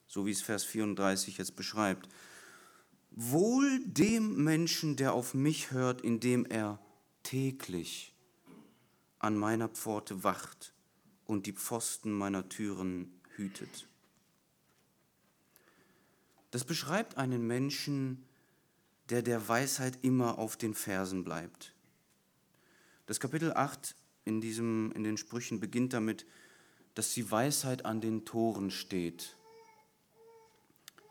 So 0.07 0.27
wie 0.27 0.31
es 0.33 0.43
Vers 0.43 0.65
34 0.65 1.39
jetzt 1.39 1.55
beschreibt. 1.55 2.09
Wohl 3.11 3.81
dem 3.85 4.43
Menschen, 4.43 4.97
der 4.97 5.13
auf 5.13 5.35
mich 5.35 5.71
hört, 5.71 6.01
indem 6.01 6.47
er 6.47 6.81
täglich 7.23 8.15
an 9.19 9.37
meiner 9.37 9.69
Pforte 9.69 10.25
wacht 10.25 10.73
und 11.27 11.47
die 11.47 11.53
Pfosten 11.53 12.13
meiner 12.13 12.49
Türen 12.49 13.13
hütet. 13.37 13.87
Das 16.51 16.65
beschreibt 16.65 17.19
einen 17.19 17.47
Menschen, 17.47 18.25
der 19.11 19.23
der 19.23 19.49
Weisheit 19.49 19.99
immer 20.03 20.39
auf 20.39 20.57
den 20.57 20.75
Fersen 20.75 21.25
bleibt. 21.25 21.75
Das 23.07 23.21
Kapitel 23.21 23.53
8 23.53 23.95
in, 24.25 24.41
diesem, 24.41 24.93
in 24.93 25.05
den 25.05 25.17
Sprüchen 25.17 25.61
beginnt 25.61 25.93
damit, 25.93 26.27
dass 26.99 27.15
die 27.15 27.31
Weisheit 27.31 27.85
an 27.85 28.01
den 28.01 28.25
Toren 28.25 28.73
steht, 28.73 29.37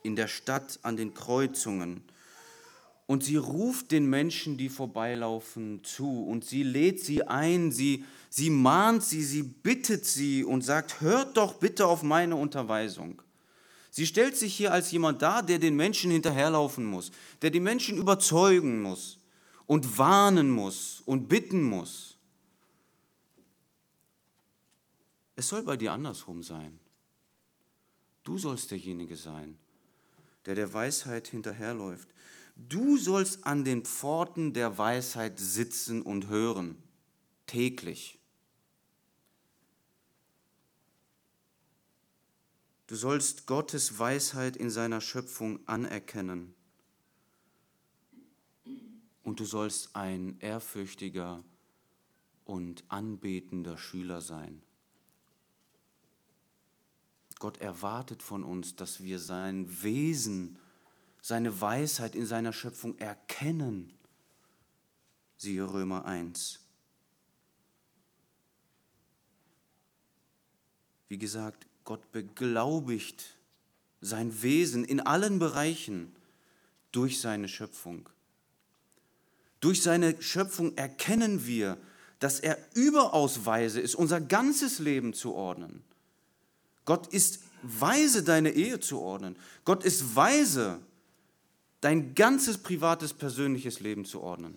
in 0.04 0.18
der 0.18 0.28
Stadt 0.28 0.80
an 0.82 0.98
den 0.98 1.14
Kreuzungen. 1.14 2.04
Und 3.06 3.24
sie 3.24 3.38
ruft 3.38 3.92
den 3.92 4.06
Menschen, 4.10 4.58
die 4.58 4.68
vorbeilaufen, 4.68 5.82
zu 5.86 6.26
und 6.26 6.44
sie 6.44 6.64
lädt 6.64 7.00
sie 7.00 7.24
ein, 7.24 7.72
sie, 7.72 8.04
sie 8.30 8.50
mahnt 8.50 9.02
sie, 9.02 9.24
sie 9.24 9.44
bittet 9.44 10.06
sie 10.06 10.44
und 10.44 10.62
sagt, 10.62 11.00
hört 11.00 11.38
doch 11.38 11.54
bitte 11.54 11.88
auf 11.88 12.04
meine 12.04 12.36
Unterweisung. 12.36 13.22
Sie 13.90 14.06
stellt 14.06 14.36
sich 14.36 14.54
hier 14.58 14.74
als 14.74 14.92
jemand 14.92 15.22
dar, 15.22 15.42
der 15.42 15.58
den 15.58 15.78
Menschen 15.78 16.12
hinterherlaufen 16.12 16.84
muss, 16.84 17.12
der 17.42 17.50
die 17.50 17.62
Menschen 17.62 17.98
überzeugen 17.98 18.82
muss 18.82 19.20
und 19.68 19.98
warnen 19.98 20.52
muss 20.52 21.02
und 21.06 21.30
bitten 21.30 21.64
muss. 21.64 22.17
Es 25.38 25.50
soll 25.50 25.62
bei 25.62 25.78
dir 25.78 25.94
andersrum 25.94 26.42
sein. 26.42 26.80
Du 28.24 28.40
sollst 28.40 28.72
derjenige 28.72 29.16
sein, 29.16 29.56
der 30.46 30.56
der 30.56 30.74
Weisheit 30.74 31.28
hinterherläuft. 31.28 32.10
Du 32.56 32.98
sollst 32.98 33.46
an 33.46 33.64
den 33.64 33.86
Pforten 33.86 34.54
der 34.54 34.80
Weisheit 34.80 35.40
sitzen 35.40 36.02
und 36.02 36.28
hören, 36.28 36.76
täglich. 37.46 38.18
Du 42.88 42.96
sollst 42.96 43.46
Gottes 43.46 44.00
Weisheit 44.00 44.58
in 44.58 44.72
seiner 44.72 45.02
Schöpfung 45.02 45.60
anerkennen. 45.68 46.56
Und 49.22 49.40
du 49.40 49.46
sollst 49.46 49.96
ein 49.96 50.40
ehrfürchtiger 50.40 51.44
und 52.44 52.84
anbetender 52.88 53.78
Schüler 53.78 54.22
sein. 54.22 54.64
Gott 57.40 57.58
erwartet 57.58 58.24
von 58.24 58.44
uns, 58.44 58.76
dass 58.76 59.02
wir 59.04 59.20
sein 59.20 59.84
Wesen, 59.84 60.58
seine 61.22 61.62
Weisheit 61.62 62.16
in 62.16 62.26
seiner 62.26 62.54
Schöpfung 62.54 62.98
erkennen. 62.98 63.94
Siehe 65.38 65.72
Römer 65.72 66.06
1. 66.06 66.60
Wie 71.10 71.18
gesagt, 71.18 71.68
Gott 71.84 72.12
beglaubigt 72.12 73.38
sein 74.02 74.42
Wesen 74.42 74.84
in 74.84 75.00
allen 75.00 75.40
Bereichen 75.40 76.16
durch 76.92 77.22
seine 77.22 77.48
Schöpfung. 77.48 78.10
Durch 79.60 79.82
seine 79.82 80.22
Schöpfung 80.22 80.76
erkennen 80.78 81.46
wir, 81.46 81.78
dass 82.20 82.40
er 82.40 82.58
überaus 82.74 83.46
weise 83.46 83.80
ist, 83.80 83.96
unser 83.96 84.20
ganzes 84.22 84.80
Leben 84.80 85.14
zu 85.14 85.34
ordnen. 85.34 85.84
Gott 86.88 87.08
ist 87.08 87.42
weise, 87.62 88.24
deine 88.24 88.52
Ehe 88.52 88.80
zu 88.80 89.00
ordnen. 89.02 89.36
Gott 89.66 89.84
ist 89.84 90.16
weise, 90.16 90.80
dein 91.82 92.16
ganzes 92.16 92.58
privates, 92.58 93.14
persönliches 93.14 93.82
Leben 93.82 94.06
zu 94.06 94.22
ordnen. 94.22 94.56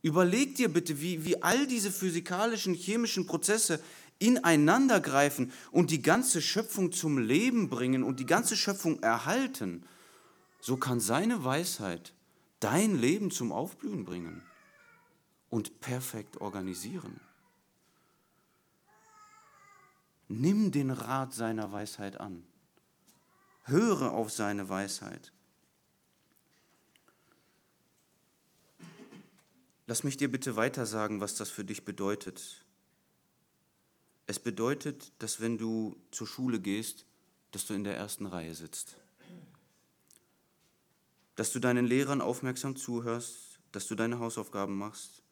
Überleg 0.00 0.54
dir 0.54 0.68
bitte, 0.68 1.00
wie, 1.00 1.24
wie 1.24 1.42
all 1.42 1.66
diese 1.66 1.90
physikalischen, 1.90 2.72
chemischen 2.72 3.26
Prozesse 3.26 3.80
ineinandergreifen 4.20 5.50
und 5.72 5.90
die 5.90 6.02
ganze 6.02 6.40
Schöpfung 6.40 6.92
zum 6.92 7.18
Leben 7.18 7.68
bringen 7.68 8.04
und 8.04 8.20
die 8.20 8.26
ganze 8.26 8.56
Schöpfung 8.56 9.02
erhalten. 9.02 9.82
So 10.60 10.76
kann 10.76 11.00
seine 11.00 11.44
Weisheit 11.44 12.12
dein 12.60 12.96
Leben 12.96 13.32
zum 13.32 13.50
Aufblühen 13.50 14.04
bringen 14.04 14.42
und 15.50 15.80
perfekt 15.80 16.40
organisieren. 16.40 17.18
Nimm 20.28 20.72
den 20.72 20.90
Rat 20.90 21.34
seiner 21.34 21.70
Weisheit 21.72 22.18
an. 22.18 22.44
Höre 23.64 24.12
auf 24.12 24.30
seine 24.30 24.68
Weisheit. 24.68 25.32
Lass 29.86 30.02
mich 30.02 30.16
dir 30.16 30.30
bitte 30.30 30.56
weiter 30.56 30.86
sagen, 30.86 31.20
was 31.20 31.34
das 31.34 31.50
für 31.50 31.64
dich 31.64 31.84
bedeutet. 31.84 32.64
Es 34.26 34.38
bedeutet, 34.38 35.12
dass 35.18 35.40
wenn 35.40 35.58
du 35.58 35.96
zur 36.10 36.26
Schule 36.26 36.58
gehst, 36.58 37.04
dass 37.50 37.66
du 37.66 37.74
in 37.74 37.84
der 37.84 37.96
ersten 37.96 38.26
Reihe 38.26 38.54
sitzt. 38.54 38.96
Dass 41.36 41.52
du 41.52 41.58
deinen 41.58 41.84
Lehrern 41.84 42.22
aufmerksam 42.22 42.76
zuhörst, 42.76 43.58
dass 43.72 43.86
du 43.86 43.94
deine 43.94 44.20
Hausaufgaben 44.20 44.76
machst, 44.76 45.22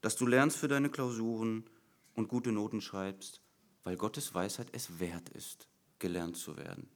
dass 0.00 0.16
du 0.16 0.26
lernst 0.26 0.56
für 0.56 0.68
deine 0.68 0.88
Klausuren 0.88 1.68
und 2.14 2.28
gute 2.28 2.52
Noten 2.52 2.80
schreibst, 2.80 3.42
weil 3.84 3.96
Gottes 3.96 4.34
Weisheit 4.34 4.68
es 4.72 5.00
wert 5.00 5.28
ist, 5.30 5.68
gelernt 5.98 6.36
zu 6.36 6.56
werden. 6.56 6.88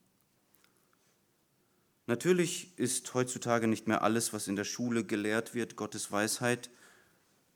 Natürlich 2.05 2.77
ist 2.77 3.13
heutzutage 3.13 3.67
nicht 3.67 3.87
mehr 3.87 4.03
alles, 4.03 4.33
was 4.33 4.47
in 4.47 4.55
der 4.55 4.65
Schule 4.65 5.05
gelehrt 5.05 5.53
wird, 5.53 5.77
Gottes 5.77 6.11
Weisheit, 6.11 6.69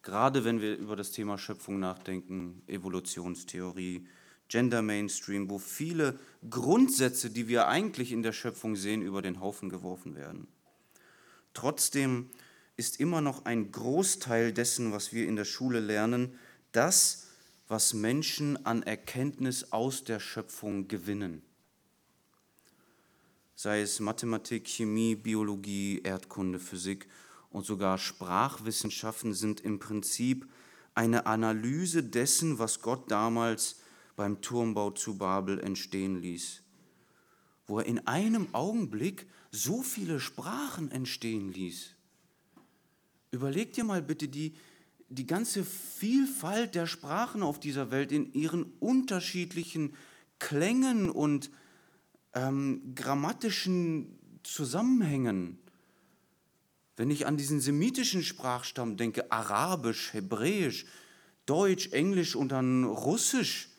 gerade 0.02 0.46
wenn 0.46 0.62
wir 0.62 0.78
über 0.78 0.96
das 0.96 1.12
Thema 1.12 1.38
Schöpfung 1.38 1.80
nachdenken, 1.80 2.62
Evolutionstheorie, 2.68 4.08
Gender 4.48 4.82
Mainstream, 4.82 5.50
wo 5.50 5.60
viele 5.60 6.18
Grundsätze, 6.50 7.30
die 7.30 7.50
wir 7.50 7.68
eigentlich 7.68 8.14
in 8.14 8.24
der 8.24 8.32
Schöpfung 8.32 8.78
sehen, 8.78 9.02
über 9.02 9.22
den 9.22 9.42
Haufen 9.42 9.70
geworfen 9.70 10.16
werden. 10.16 10.48
Trotzdem 11.54 12.30
ist 12.78 13.00
immer 13.00 13.20
noch 13.20 13.44
ein 13.46 13.72
Großteil 13.72 14.54
dessen, 14.54 14.94
was 14.94 15.12
wir 15.12 15.28
in 15.28 15.36
der 15.36 15.46
Schule 15.46 15.82
lernen, 15.82 16.38
das, 16.72 17.27
was 17.68 17.94
Menschen 17.94 18.66
an 18.66 18.84
Erkenntnis 18.84 19.72
aus 19.72 20.04
der 20.04 20.20
Schöpfung 20.20 20.88
gewinnen. 20.88 21.42
Sei 23.56 23.82
es 23.82 24.00
Mathematik, 24.00 24.68
Chemie, 24.68 25.16
Biologie, 25.16 26.02
Erdkunde, 26.04 26.60
Physik 26.60 27.08
und 27.50 27.66
sogar 27.66 27.98
Sprachwissenschaften 27.98 29.34
sind 29.34 29.62
im 29.62 29.80
Prinzip 29.80 30.48
eine 30.94 31.26
Analyse 31.26 32.04
dessen, 32.04 32.60
was 32.60 32.82
Gott 32.82 33.12
damals 33.12 33.78
beim 34.16 34.42
Turmbau 34.42 34.92
zu 34.92 35.18
Babel 35.18 35.60
entstehen 35.60 36.22
ließ, 36.22 36.64
wo 37.68 37.80
er 37.80 37.86
in 37.86 38.06
einem 38.08 38.54
Augenblick 38.54 39.28
so 39.52 39.82
viele 39.82 40.20
Sprachen 40.20 40.92
entstehen 40.92 41.52
ließ. 41.52 41.96
Überleg 43.32 43.74
dir 43.74 43.84
mal 43.84 44.02
bitte 44.02 44.28
die, 44.28 44.56
die 45.10 45.26
ganze 45.26 45.64
Vielfalt 45.64 46.76
der 46.76 46.88
Sprachen 46.88 47.44
auf 47.44 47.60
dieser 47.60 47.92
Welt 47.92 48.12
in 48.12 48.34
ihren 48.34 48.64
unterschiedlichen 48.80 49.94
Klängen 50.40 51.10
und 51.10 51.50
ähm, 52.34 52.94
grammatischen 52.96 54.18
Zusammenhängen. 54.44 55.58
Wenn 56.96 57.10
ich 57.10 57.26
an 57.28 57.38
diesen 57.38 57.62
semitischen 57.62 58.24
Sprachstamm 58.24 58.98
denke, 58.98 59.32
Arabisch, 59.32 60.14
Hebräisch, 60.14 60.86
Deutsch, 61.46 61.90
Englisch 61.94 62.36
und 62.36 62.52
dann 62.52 62.84
Russisch, 62.84 63.70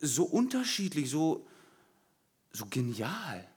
so 0.00 0.24
unterschiedlich, 0.24 1.10
so, 1.10 1.46
so 2.52 2.66
genial. 2.66 3.48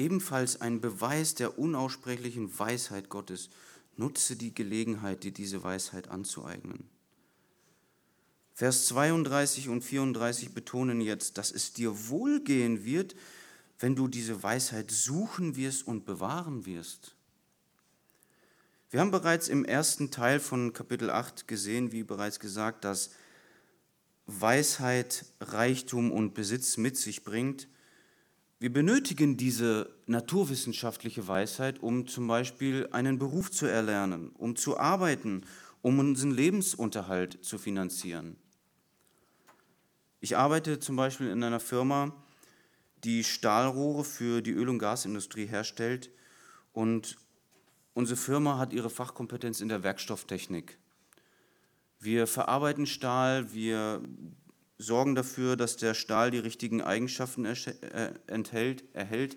Ebenfalls 0.00 0.62
ein 0.62 0.80
Beweis 0.80 1.34
der 1.34 1.58
unaussprechlichen 1.58 2.58
Weisheit 2.58 3.10
Gottes. 3.10 3.50
Nutze 3.98 4.34
die 4.34 4.54
Gelegenheit, 4.54 5.24
dir 5.24 5.30
diese 5.30 5.62
Weisheit 5.62 6.08
anzueignen. 6.08 6.88
Vers 8.54 8.86
32 8.86 9.68
und 9.68 9.82
34 9.82 10.54
betonen 10.54 11.02
jetzt, 11.02 11.36
dass 11.36 11.52
es 11.52 11.74
dir 11.74 12.08
wohlgehen 12.08 12.86
wird, 12.86 13.14
wenn 13.78 13.94
du 13.94 14.08
diese 14.08 14.42
Weisheit 14.42 14.90
suchen 14.90 15.54
wirst 15.56 15.86
und 15.86 16.06
bewahren 16.06 16.64
wirst. 16.64 17.14
Wir 18.88 19.00
haben 19.00 19.10
bereits 19.10 19.48
im 19.48 19.66
ersten 19.66 20.10
Teil 20.10 20.40
von 20.40 20.72
Kapitel 20.72 21.10
8 21.10 21.46
gesehen, 21.46 21.92
wie 21.92 22.04
bereits 22.04 22.40
gesagt, 22.40 22.86
dass 22.86 23.10
Weisheit 24.24 25.26
Reichtum 25.40 26.10
und 26.10 26.32
Besitz 26.32 26.78
mit 26.78 26.96
sich 26.96 27.22
bringt. 27.22 27.68
Wir 28.60 28.72
benötigen 28.72 29.36
diese 29.36 29.90
naturwissenschaftliche 30.06 31.26
Weisheit, 31.26 31.82
um 31.82 32.06
zum 32.06 32.28
Beispiel 32.28 32.88
einen 32.92 33.18
Beruf 33.18 33.50
zu 33.50 33.66
erlernen, 33.66 34.30
um 34.36 34.54
zu 34.54 34.78
arbeiten, 34.78 35.44
um 35.82 35.98
unseren 35.98 36.30
Lebensunterhalt 36.30 37.44
zu 37.44 37.58
finanzieren. 37.58 38.36
Ich 40.20 40.36
arbeite 40.36 40.78
zum 40.78 40.94
Beispiel 40.94 41.30
in 41.30 41.42
einer 41.42 41.58
Firma, 41.58 42.14
die 43.02 43.24
Stahlrohre 43.24 44.04
für 44.04 44.42
die 44.42 44.52
Öl- 44.52 44.68
und 44.68 44.78
Gasindustrie 44.78 45.46
herstellt 45.46 46.10
und 46.72 47.16
Unsere 47.92 48.16
Firma 48.16 48.56
hat 48.56 48.72
ihre 48.72 48.88
Fachkompetenz 48.88 49.60
in 49.60 49.68
der 49.68 49.82
Werkstofftechnik. 49.82 50.78
Wir 51.98 52.26
verarbeiten 52.26 52.86
Stahl, 52.86 53.52
wir 53.52 54.00
sorgen 54.80 55.14
dafür, 55.14 55.56
dass 55.56 55.76
der 55.76 55.94
Stahl 55.94 56.30
die 56.30 56.38
richtigen 56.38 56.80
Eigenschaften 56.82 57.44
äh, 57.44 57.54
enthält, 58.26 58.84
erhält. 58.94 59.36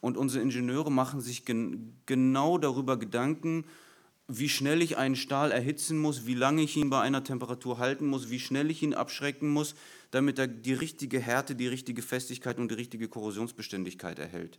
Und 0.00 0.16
unsere 0.16 0.42
Ingenieure 0.42 0.90
machen 0.90 1.20
sich 1.20 1.44
gen 1.44 1.94
genau 2.06 2.58
darüber 2.58 2.98
Gedanken, 2.98 3.64
wie 4.28 4.48
schnell 4.48 4.82
ich 4.82 4.96
einen 4.96 5.16
Stahl 5.16 5.52
erhitzen 5.52 5.98
muss, 5.98 6.26
wie 6.26 6.34
lange 6.34 6.62
ich 6.62 6.76
ihn 6.76 6.90
bei 6.90 7.00
einer 7.00 7.22
Temperatur 7.22 7.78
halten 7.78 8.06
muss, 8.06 8.30
wie 8.30 8.40
schnell 8.40 8.70
ich 8.70 8.82
ihn 8.82 8.94
abschrecken 8.94 9.48
muss, 9.48 9.74
damit 10.10 10.38
er 10.38 10.48
die 10.48 10.72
richtige 10.72 11.20
Härte, 11.20 11.54
die 11.54 11.68
richtige 11.68 12.02
Festigkeit 12.02 12.58
und 12.58 12.70
die 12.70 12.74
richtige 12.74 13.08
Korrosionsbeständigkeit 13.08 14.18
erhält. 14.18 14.58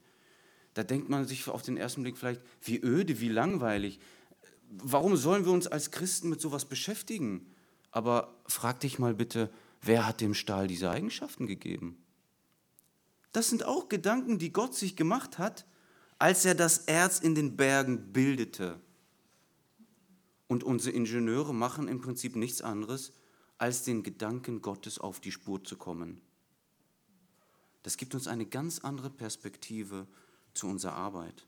Da 0.74 0.84
denkt 0.84 1.10
man 1.10 1.26
sich 1.26 1.48
auf 1.50 1.64
den 1.64 1.76
ersten 1.76 2.04
Blick 2.04 2.18
vielleicht, 2.18 2.42
wie 2.62 2.80
öde, 2.82 3.20
wie 3.20 3.30
langweilig. 3.30 4.00
Warum 4.70 5.18
sollen 5.18 5.46
wir 5.46 5.52
uns 5.52 5.68
als 5.68 5.92
Christen 5.92 6.30
mit 6.30 6.40
sowas 6.40 6.66
beschäftigen? 6.66 7.46
Aber 7.92 8.36
frag 8.48 8.80
dich 8.82 9.00
mal 9.00 9.16
bitte, 9.16 9.50
wer 9.82 10.06
hat 10.06 10.22
dem 10.22 10.34
Stahl 10.34 10.68
diese 10.68 10.90
Eigenschaften 10.90 11.48
gegeben? 11.48 11.98
Das 13.32 13.50
sind 13.50 13.64
auch 13.64 13.90
Gedanken, 13.90 14.40
die 14.40 14.54
Gott 14.54 14.76
sich 14.76 14.96
gemacht 14.96 15.38
hat, 15.38 15.66
als 16.20 16.46
er 16.46 16.56
das 16.56 16.80
Erz 16.80 17.20
in 17.20 17.36
den 17.36 17.56
Bergen 17.56 18.12
bildete. 18.12 18.82
Und 20.48 20.64
unsere 20.64 20.96
Ingenieure 20.96 21.54
machen 21.54 21.88
im 21.88 22.02
Prinzip 22.02 22.36
nichts 22.36 22.62
anderes, 22.62 23.14
als 23.58 23.84
den 23.84 24.04
Gedanken 24.04 24.62
Gottes 24.62 24.98
auf 24.98 25.20
die 25.20 25.32
Spur 25.32 25.64
zu 25.64 25.76
kommen. 25.76 26.22
Das 27.84 27.98
gibt 27.98 28.16
uns 28.16 28.28
eine 28.28 28.46
ganz 28.46 28.80
andere 28.80 29.10
Perspektive 29.10 30.08
zu 30.54 30.68
unserer 30.68 30.94
Arbeit. 30.94 31.46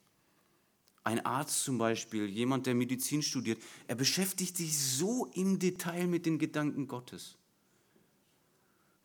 Ein 1.03 1.25
Arzt 1.25 1.63
zum 1.63 1.77
Beispiel, 1.77 2.27
jemand, 2.27 2.67
der 2.67 2.75
Medizin 2.75 3.23
studiert, 3.23 3.61
er 3.87 3.95
beschäftigt 3.95 4.57
sich 4.57 4.77
so 4.77 5.25
im 5.33 5.57
Detail 5.57 6.07
mit 6.07 6.25
den 6.25 6.37
Gedanken 6.37 6.87
Gottes. 6.87 7.38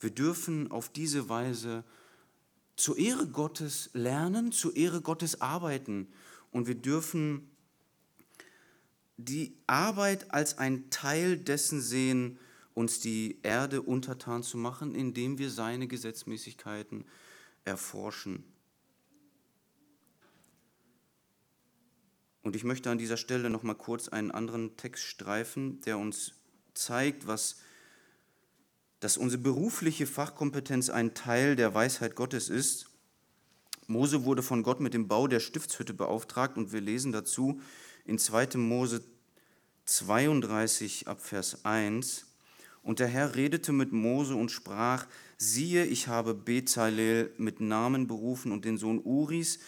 Wir 0.05 0.11
dürfen 0.11 0.71
auf 0.71 0.91
diese 0.91 1.31
Weise 1.31 1.83
zur 2.77 2.99
Ehre 2.99 3.27
Gottes 3.27 3.89
lernen, 3.95 4.53
zur 4.53 4.77
Ehre 4.77 5.01
Gottes 5.01 5.41
arbeiten 5.41 6.09
und 6.51 6.67
wir 6.67 6.75
dürfen 6.75 7.51
die 9.17 9.57
Arbeit 9.67 10.31
als 10.31 10.59
ein 10.59 10.91
Teil 10.91 11.39
dessen 11.39 11.81
sehen, 11.81 12.39
uns 12.75 13.01
die 13.01 13.39
Erde 13.43 13.81
untertan 13.81 14.43
zu 14.43 14.59
machen, 14.59 14.95
indem 14.95 15.39
wir 15.39 15.49
seine 15.49 15.89
Gesetzmäßigkeiten 15.89 17.07
erforschen. 17.65 18.45
Und 22.43 22.57
ich 22.57 22.65
möchte 22.65 22.91
an 22.91 22.99
dieser 22.99 23.17
Stelle 23.17 23.49
noch 23.49 23.63
mal 23.63 23.73
kurz 23.73 24.09
einen 24.09 24.33
anderen 24.33 24.77
Text 24.77 25.05
streifen, 25.05 25.81
der 25.81 25.97
uns 25.97 26.35
zeigt, 26.75 27.27
was, 27.27 27.57
dass 29.05 29.19
unsere 29.19 29.43
berufliche 29.43 30.07
Fachkompetenz 30.07 30.89
ein 30.89 31.13
Teil 31.13 31.57
der 31.57 31.75
Weisheit 31.75 32.15
Gottes 32.15 32.49
ist. 32.49 32.87
Mose 33.87 34.25
wurde 34.25 34.43
von 34.43 34.63
Gott 34.63 34.81
mit 34.81 34.95
dem 34.95 35.09
Bau 35.09 35.29
der 35.29 35.41
Stiftshütte 35.41 35.93
beauftragt 35.93 36.57
und 36.57 36.73
wir 36.73 36.81
lesen 36.81 37.13
dazu 37.13 37.61
in 38.07 38.19
2. 38.19 38.57
Mose 38.57 39.05
32 39.85 41.07
ab 41.07 41.21
Vers 41.21 41.67
1. 41.67 42.25
Und 42.83 42.99
der 42.99 43.09
Herr 43.09 43.35
redete 43.35 43.73
mit 43.73 43.93
Mose 43.93 44.37
und 44.37 44.51
sprach, 44.51 45.07
siehe, 45.37 45.85
ich 45.85 46.09
habe 46.09 46.33
Bezalel 46.33 47.31
mit 47.37 47.61
Namen 47.61 48.07
berufen 48.07 48.53
und 48.53 48.65
den 48.65 48.79
Sohn 48.79 49.03
Uris, 49.05 49.59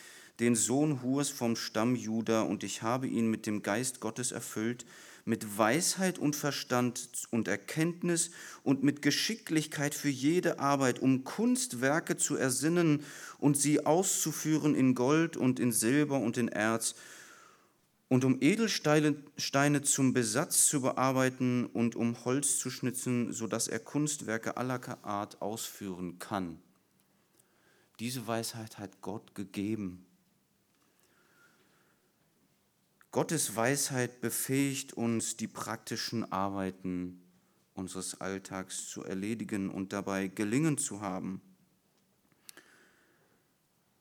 den 0.41 0.55
Sohn 0.55 1.03
Hurs 1.03 1.28
vom 1.28 1.57
Stamm 1.57 1.95
Juda, 1.95 2.41
und 2.41 2.64
ich 2.64 2.80
habe 2.80 3.07
ihn 3.07 3.28
mit 3.28 3.45
dem 3.45 3.62
Geist 3.62 4.01
Gottes 4.01 4.32
erfüllt, 4.32 4.87
mit 5.27 5.59
Weisheit 5.59 6.18
und 6.18 6.37
Verstand 6.37 7.11
und 7.31 7.49
Erkenntnis 7.49 8.31
und 8.62 8.85
mit 8.85 9.03
Geschicklichkeit 9.03 9.93
für 9.93 10.09
jede 10.09 10.61
Arbeit, 10.61 11.01
um 11.01 11.24
Kunstwerke 11.24 12.16
zu 12.16 12.37
ersinnen 12.37 13.05
und 13.39 13.59
sie 13.59 13.85
auszuführen 13.85 14.77
in 14.77 14.95
Gold 14.95 15.37
und 15.37 15.61
in 15.61 15.72
Silber 15.72 16.20
und 16.20 16.39
in 16.39 16.49
Erz 16.49 16.95
und 18.09 18.24
um 18.24 18.39
Edelsteine 18.41 19.83
zum 19.83 20.12
Besatz 20.12 20.68
zu 20.68 20.81
bearbeiten 20.81 21.66
und 21.66 21.97
um 21.97 22.24
Holz 22.24 22.59
zu 22.59 22.70
schnitzen, 22.70 23.33
sodass 23.33 23.66
er 23.66 23.81
Kunstwerke 23.81 24.57
aller 24.57 25.05
Art 25.05 25.43
ausführen 25.43 26.20
kann. 26.20 26.61
Diese 27.99 28.29
Weisheit 28.29 28.79
hat 28.79 29.01
Gott 29.01 29.35
gegeben. 29.35 30.06
Gottes 33.11 33.57
Weisheit 33.57 34.21
befähigt 34.21 34.93
uns, 34.93 35.37
die 35.37 35.49
praktischen 35.49 36.31
Arbeiten 36.31 37.23
unseres 37.75 38.21
Alltags 38.21 38.89
zu 38.89 39.05
erledigen 39.05 39.71
und 39.71 39.93
dabei 39.93 40.29
gelingen 40.29 40.79
zu 40.79 41.01
haben. 41.01 41.41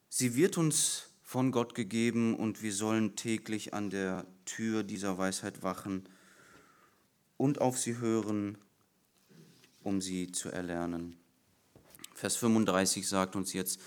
Sie 0.09 0.35
wird 0.35 0.57
uns 0.57 1.09
von 1.23 1.51
Gott 1.51 1.75
gegeben 1.75 2.35
und 2.35 2.61
wir 2.61 2.73
sollen 2.73 3.15
täglich 3.15 3.73
an 3.73 3.89
der 3.89 4.25
Tür 4.45 4.83
dieser 4.83 5.17
Weisheit 5.17 5.63
wachen 5.63 6.07
und 7.37 7.59
auf 7.59 7.77
sie 7.77 7.97
hören, 7.97 8.57
um 9.83 10.01
sie 10.01 10.31
zu 10.31 10.49
erlernen. 10.49 11.17
Vers 12.13 12.37
35 12.37 13.07
sagt 13.07 13.35
uns 13.35 13.51
jetzt, 13.53 13.79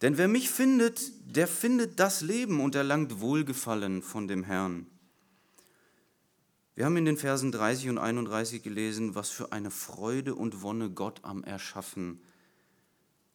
denn 0.00 0.16
wer 0.16 0.28
mich 0.28 0.50
findet, 0.50 1.12
der 1.34 1.48
findet 1.48 1.98
das 1.98 2.20
Leben 2.20 2.60
und 2.60 2.74
erlangt 2.74 3.20
Wohlgefallen 3.20 4.02
von 4.02 4.28
dem 4.28 4.44
Herrn. 4.44 4.86
Wir 6.76 6.84
haben 6.84 6.96
in 6.96 7.06
den 7.06 7.16
Versen 7.16 7.50
30 7.50 7.88
und 7.88 7.98
31 7.98 8.62
gelesen, 8.62 9.16
was 9.16 9.30
für 9.30 9.50
eine 9.50 9.72
Freude 9.72 10.36
und 10.36 10.62
Wonne 10.62 10.90
Gott 10.90 11.24
am 11.24 11.42
Erschaffen 11.42 12.20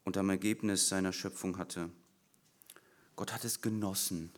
und 0.05 0.17
am 0.17 0.29
Ergebnis 0.29 0.87
seiner 0.87 1.11
Schöpfung 1.11 1.57
hatte. 1.57 1.89
Gott 3.17 3.33
hat 3.33 3.43
es 3.43 3.61
genossen, 3.61 4.31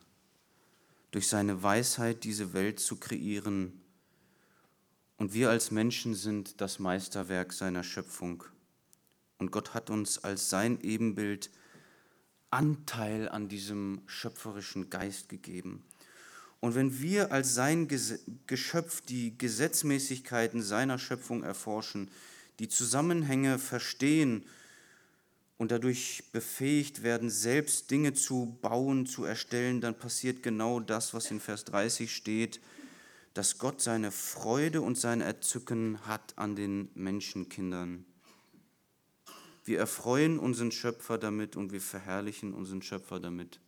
durch 1.11 1.27
seine 1.27 1.61
Weisheit 1.61 2.23
diese 2.23 2.53
Welt 2.53 2.79
zu 2.79 2.97
kreieren. 2.97 3.79
Und 5.17 5.33
wir 5.33 5.51
als 5.51 5.69
Menschen 5.69 6.15
sind 6.15 6.59
das 6.59 6.79
Meisterwerk 6.79 7.53
seiner 7.53 7.83
Schöpfung. 7.83 8.43
Und 9.37 9.51
Gott 9.51 9.75
hat 9.75 9.91
uns 9.91 10.23
als 10.23 10.49
sein 10.49 10.81
Ebenbild 10.81 11.51
Anteil 12.55 13.27
an 13.27 13.49
diesem 13.49 13.99
schöpferischen 14.05 14.89
Geist 14.89 15.27
gegeben. 15.27 15.83
Und 16.61 16.73
wenn 16.73 17.01
wir 17.01 17.33
als 17.33 17.53
sein 17.53 17.89
Geschöpf 18.47 19.01
die 19.01 19.37
Gesetzmäßigkeiten 19.37 20.61
seiner 20.61 20.97
Schöpfung 20.97 21.43
erforschen, 21.43 22.09
die 22.59 22.69
Zusammenhänge 22.69 23.59
verstehen 23.59 24.45
und 25.57 25.71
dadurch 25.71 26.23
befähigt 26.31 27.03
werden, 27.03 27.29
selbst 27.29 27.91
Dinge 27.91 28.13
zu 28.13 28.57
bauen, 28.61 29.05
zu 29.05 29.25
erstellen, 29.25 29.81
dann 29.81 29.99
passiert 29.99 30.41
genau 30.41 30.79
das, 30.79 31.13
was 31.13 31.31
in 31.31 31.41
Vers 31.41 31.65
30 31.65 32.15
steht, 32.15 32.61
dass 33.33 33.57
Gott 33.57 33.81
seine 33.81 34.11
Freude 34.11 34.81
und 34.81 34.97
sein 34.97 35.19
Erzücken 35.19 35.99
hat 36.07 36.37
an 36.37 36.55
den 36.55 36.87
Menschenkindern. 36.95 38.05
Wir 39.65 39.79
erfreuen 39.79 40.37
unseren 40.37 40.71
Schöpfer 40.71 41.17
damit 41.17 41.55
und 41.55 41.71
wir 41.71 41.81
verherrlichen 41.81 42.53
unseren 42.53 42.83
Schöpfer 42.83 43.19
damit. 43.19 43.59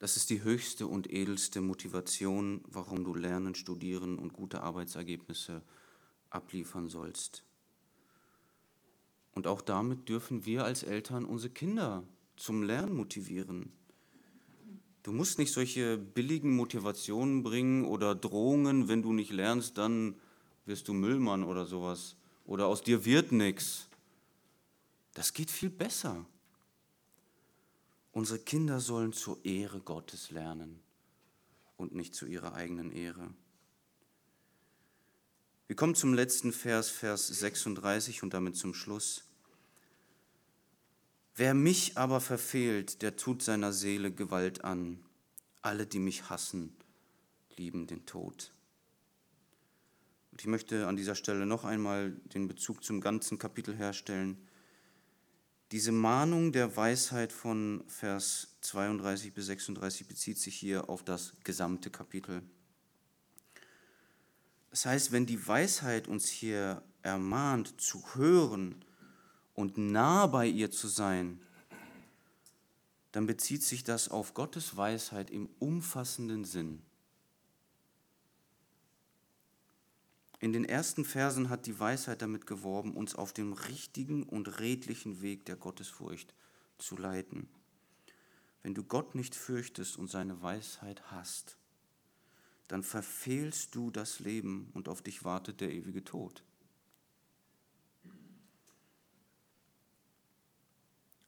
Das 0.00 0.16
ist 0.16 0.30
die 0.30 0.42
höchste 0.42 0.88
und 0.88 1.10
edelste 1.10 1.60
Motivation, 1.60 2.60
warum 2.68 3.04
du 3.04 3.14
lernen, 3.14 3.54
studieren 3.54 4.18
und 4.18 4.32
gute 4.32 4.62
Arbeitsergebnisse 4.62 5.62
abliefern 6.28 6.88
sollst. 6.88 7.44
Und 9.32 9.46
auch 9.46 9.62
damit 9.62 10.08
dürfen 10.08 10.44
wir 10.44 10.64
als 10.64 10.82
Eltern 10.82 11.24
unsere 11.24 11.52
Kinder 11.52 12.02
zum 12.36 12.64
Lernen 12.64 12.96
motivieren. 12.96 13.72
Du 15.04 15.12
musst 15.12 15.38
nicht 15.38 15.52
solche 15.52 15.98
billigen 15.98 16.56
Motivationen 16.56 17.44
bringen 17.44 17.84
oder 17.84 18.16
Drohungen, 18.16 18.88
wenn 18.88 19.02
du 19.02 19.12
nicht 19.12 19.30
lernst, 19.30 19.78
dann 19.78 20.16
wirst 20.64 20.88
du 20.88 20.94
Müllmann 20.94 21.44
oder 21.44 21.64
sowas. 21.64 22.16
Oder 22.46 22.66
aus 22.66 22.82
dir 22.82 23.04
wird 23.04 23.32
nichts. 23.32 23.88
Das 25.14 25.32
geht 25.32 25.50
viel 25.50 25.70
besser. 25.70 26.24
Unsere 28.12 28.38
Kinder 28.38 28.80
sollen 28.80 29.12
zur 29.12 29.44
Ehre 29.44 29.80
Gottes 29.80 30.30
lernen 30.30 30.80
und 31.76 31.94
nicht 31.94 32.14
zu 32.14 32.26
ihrer 32.26 32.54
eigenen 32.54 32.92
Ehre. 32.92 33.28
Wir 35.66 35.76
kommen 35.76 35.96
zum 35.96 36.14
letzten 36.14 36.52
Vers, 36.52 36.88
Vers 36.88 37.26
36 37.26 38.22
und 38.22 38.32
damit 38.32 38.56
zum 38.56 38.72
Schluss. 38.72 39.24
Wer 41.34 41.52
mich 41.52 41.98
aber 41.98 42.20
verfehlt, 42.20 43.02
der 43.02 43.16
tut 43.16 43.42
seiner 43.42 43.72
Seele 43.72 44.12
Gewalt 44.12 44.64
an. 44.64 45.04
Alle, 45.60 45.86
die 45.86 45.98
mich 45.98 46.30
hassen, 46.30 46.74
lieben 47.56 47.86
den 47.86 48.06
Tod. 48.06 48.52
Und 50.36 50.42
ich 50.42 50.48
möchte 50.48 50.86
an 50.86 50.96
dieser 50.96 51.14
Stelle 51.14 51.46
noch 51.46 51.64
einmal 51.64 52.10
den 52.34 52.46
Bezug 52.46 52.84
zum 52.84 53.00
ganzen 53.00 53.38
Kapitel 53.38 53.74
herstellen. 53.74 54.36
Diese 55.72 55.92
Mahnung 55.92 56.52
der 56.52 56.76
Weisheit 56.76 57.32
von 57.32 57.82
Vers 57.86 58.48
32 58.60 59.32
bis 59.32 59.46
36 59.46 60.06
bezieht 60.06 60.36
sich 60.36 60.54
hier 60.54 60.90
auf 60.90 61.02
das 61.02 61.32
gesamte 61.42 61.88
Kapitel. 61.88 62.42
Das 64.68 64.84
heißt, 64.84 65.10
wenn 65.10 65.24
die 65.24 65.48
Weisheit 65.48 66.06
uns 66.06 66.28
hier 66.28 66.82
ermahnt 67.00 67.80
zu 67.80 68.04
hören, 68.14 68.84
und 69.54 69.78
nah 69.78 70.26
bei 70.26 70.46
ihr 70.46 70.70
zu 70.70 70.86
sein, 70.86 71.40
dann 73.12 73.26
bezieht 73.26 73.62
sich 73.62 73.84
das 73.84 74.10
auf 74.10 74.34
Gottes 74.34 74.76
Weisheit 74.76 75.30
im 75.30 75.48
umfassenden 75.60 76.44
Sinn. 76.44 76.82
In 80.38 80.52
den 80.52 80.64
ersten 80.64 81.04
Versen 81.04 81.48
hat 81.48 81.66
die 81.66 81.78
Weisheit 81.80 82.20
damit 82.20 82.46
geworben, 82.46 82.94
uns 82.94 83.14
auf 83.14 83.32
dem 83.32 83.54
richtigen 83.54 84.22
und 84.22 84.60
redlichen 84.60 85.22
Weg 85.22 85.46
der 85.46 85.56
Gottesfurcht 85.56 86.34
zu 86.78 86.96
leiten. 86.96 87.48
Wenn 88.62 88.74
du 88.74 88.82
Gott 88.82 89.14
nicht 89.14 89.34
fürchtest 89.34 89.96
und 89.96 90.10
seine 90.10 90.42
Weisheit 90.42 91.10
hast, 91.10 91.56
dann 92.68 92.82
verfehlst 92.82 93.74
du 93.74 93.90
das 93.90 94.18
Leben 94.20 94.70
und 94.74 94.88
auf 94.88 95.00
dich 95.00 95.24
wartet 95.24 95.60
der 95.60 95.72
ewige 95.72 96.04
Tod. 96.04 96.42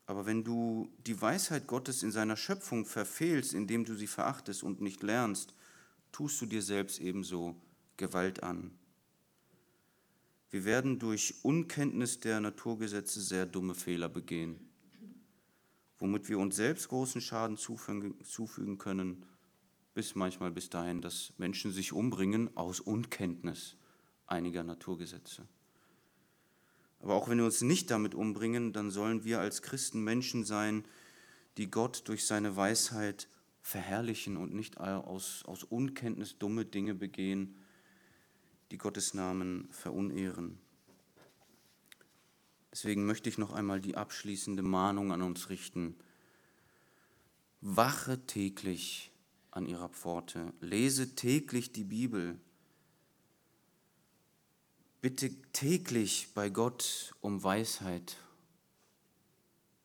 Aber 0.04 0.26
wenn 0.26 0.42
du 0.42 0.90
die 1.06 1.20
Weisheit 1.20 1.66
Gottes 1.66 2.02
in 2.02 2.10
seiner 2.10 2.36
Schöpfung 2.36 2.86
verfehlst, 2.86 3.52
indem 3.52 3.84
du 3.84 3.94
sie 3.94 4.06
verachtest 4.06 4.62
und 4.62 4.80
nicht 4.80 5.02
lernst, 5.02 5.54
tust 6.12 6.40
du 6.40 6.46
dir 6.46 6.62
selbst 6.62 6.98
ebenso 6.98 7.54
Gewalt 7.98 8.42
an. 8.42 8.70
Wir 10.50 10.64
werden 10.64 10.98
durch 10.98 11.34
Unkenntnis 11.42 12.20
der 12.20 12.40
Naturgesetze 12.40 13.20
sehr 13.20 13.44
dumme 13.44 13.74
Fehler 13.74 14.08
begehen, 14.08 14.58
womit 15.98 16.28
wir 16.30 16.38
uns 16.38 16.56
selbst 16.56 16.88
großen 16.88 17.20
Schaden 17.20 17.58
zufügen 17.58 18.78
können, 18.78 19.26
bis 19.92 20.14
manchmal 20.14 20.50
bis 20.50 20.70
dahin, 20.70 21.02
dass 21.02 21.34
Menschen 21.36 21.70
sich 21.70 21.92
umbringen 21.92 22.56
aus 22.56 22.80
Unkenntnis 22.80 23.76
einiger 24.26 24.64
Naturgesetze. 24.64 25.46
Aber 27.00 27.14
auch 27.14 27.28
wenn 27.28 27.38
wir 27.38 27.44
uns 27.44 27.60
nicht 27.60 27.90
damit 27.90 28.14
umbringen, 28.14 28.72
dann 28.72 28.90
sollen 28.90 29.24
wir 29.24 29.40
als 29.40 29.60
Christen 29.60 30.02
Menschen 30.02 30.44
sein, 30.44 30.84
die 31.58 31.70
Gott 31.70 32.08
durch 32.08 32.24
seine 32.24 32.56
Weisheit 32.56 33.28
verherrlichen 33.60 34.36
und 34.36 34.54
nicht 34.54 34.78
aus, 34.78 35.44
aus 35.44 35.62
Unkenntnis 35.62 36.38
dumme 36.38 36.64
Dinge 36.64 36.94
begehen, 36.94 37.56
die 38.70 38.78
Gottes 38.78 39.14
Namen 39.14 39.68
verunehren. 39.70 40.58
Deswegen 42.70 43.06
möchte 43.06 43.28
ich 43.28 43.38
noch 43.38 43.52
einmal 43.52 43.80
die 43.80 43.96
abschließende 43.96 44.62
Mahnung 44.62 45.12
an 45.12 45.22
uns 45.22 45.48
richten. 45.48 45.96
Wache 47.60 48.24
täglich 48.26 49.10
an 49.50 49.66
ihrer 49.66 49.88
Pforte, 49.88 50.52
lese 50.60 51.14
täglich 51.14 51.72
die 51.72 51.84
Bibel, 51.84 52.38
Bitte 55.00 55.30
täglich 55.52 56.30
bei 56.34 56.50
Gott 56.50 57.14
um 57.20 57.44
Weisheit 57.44 58.16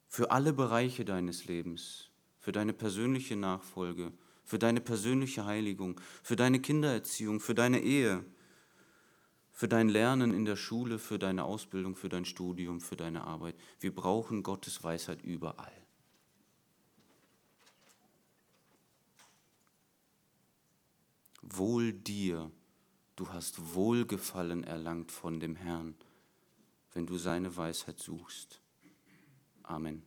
für 0.08 0.32
alle 0.32 0.54
Bereiche 0.54 1.06
deines 1.06 1.46
Lebens, 1.46 2.10
für 2.40 2.52
deine 2.52 2.74
persönliche 2.74 3.36
Nachfolge, 3.36 4.12
für 4.44 4.58
deine 4.58 4.82
persönliche 4.82 5.46
Heiligung, 5.46 6.02
für 6.24 6.36
deine 6.36 6.60
Kindererziehung, 6.60 7.40
für 7.40 7.54
deine 7.54 7.82
Ehe, 7.82 8.26
für 9.64 9.70
dein 9.70 9.88
Lernen 9.88 10.34
in 10.34 10.44
der 10.44 10.58
Schule, 10.58 11.00
für 11.00 11.18
deine 11.18 11.46
Ausbildung, 11.46 11.96
für 11.96 12.10
dein 12.10 12.26
Studium, 12.26 12.82
für 12.82 12.98
deine 12.98 13.24
Arbeit. 13.24 13.56
Wir 13.80 13.96
brauchen 13.96 14.44
Gottes 14.44 14.84
Weisheit 14.84 15.24
überall. 15.24 15.72
Wohl 21.42 21.94
dir, 21.94 22.52
Du 23.16 23.30
hast 23.30 23.74
Wohlgefallen 23.74 24.66
erlangt 24.66 25.14
von 25.14 25.40
dem 25.40 25.56
Herrn, 25.56 25.96
wenn 26.94 27.06
du 27.06 27.18
seine 27.18 27.56
Weisheit 27.56 28.00
suchst. 28.00 28.60
Amen. 29.62 30.04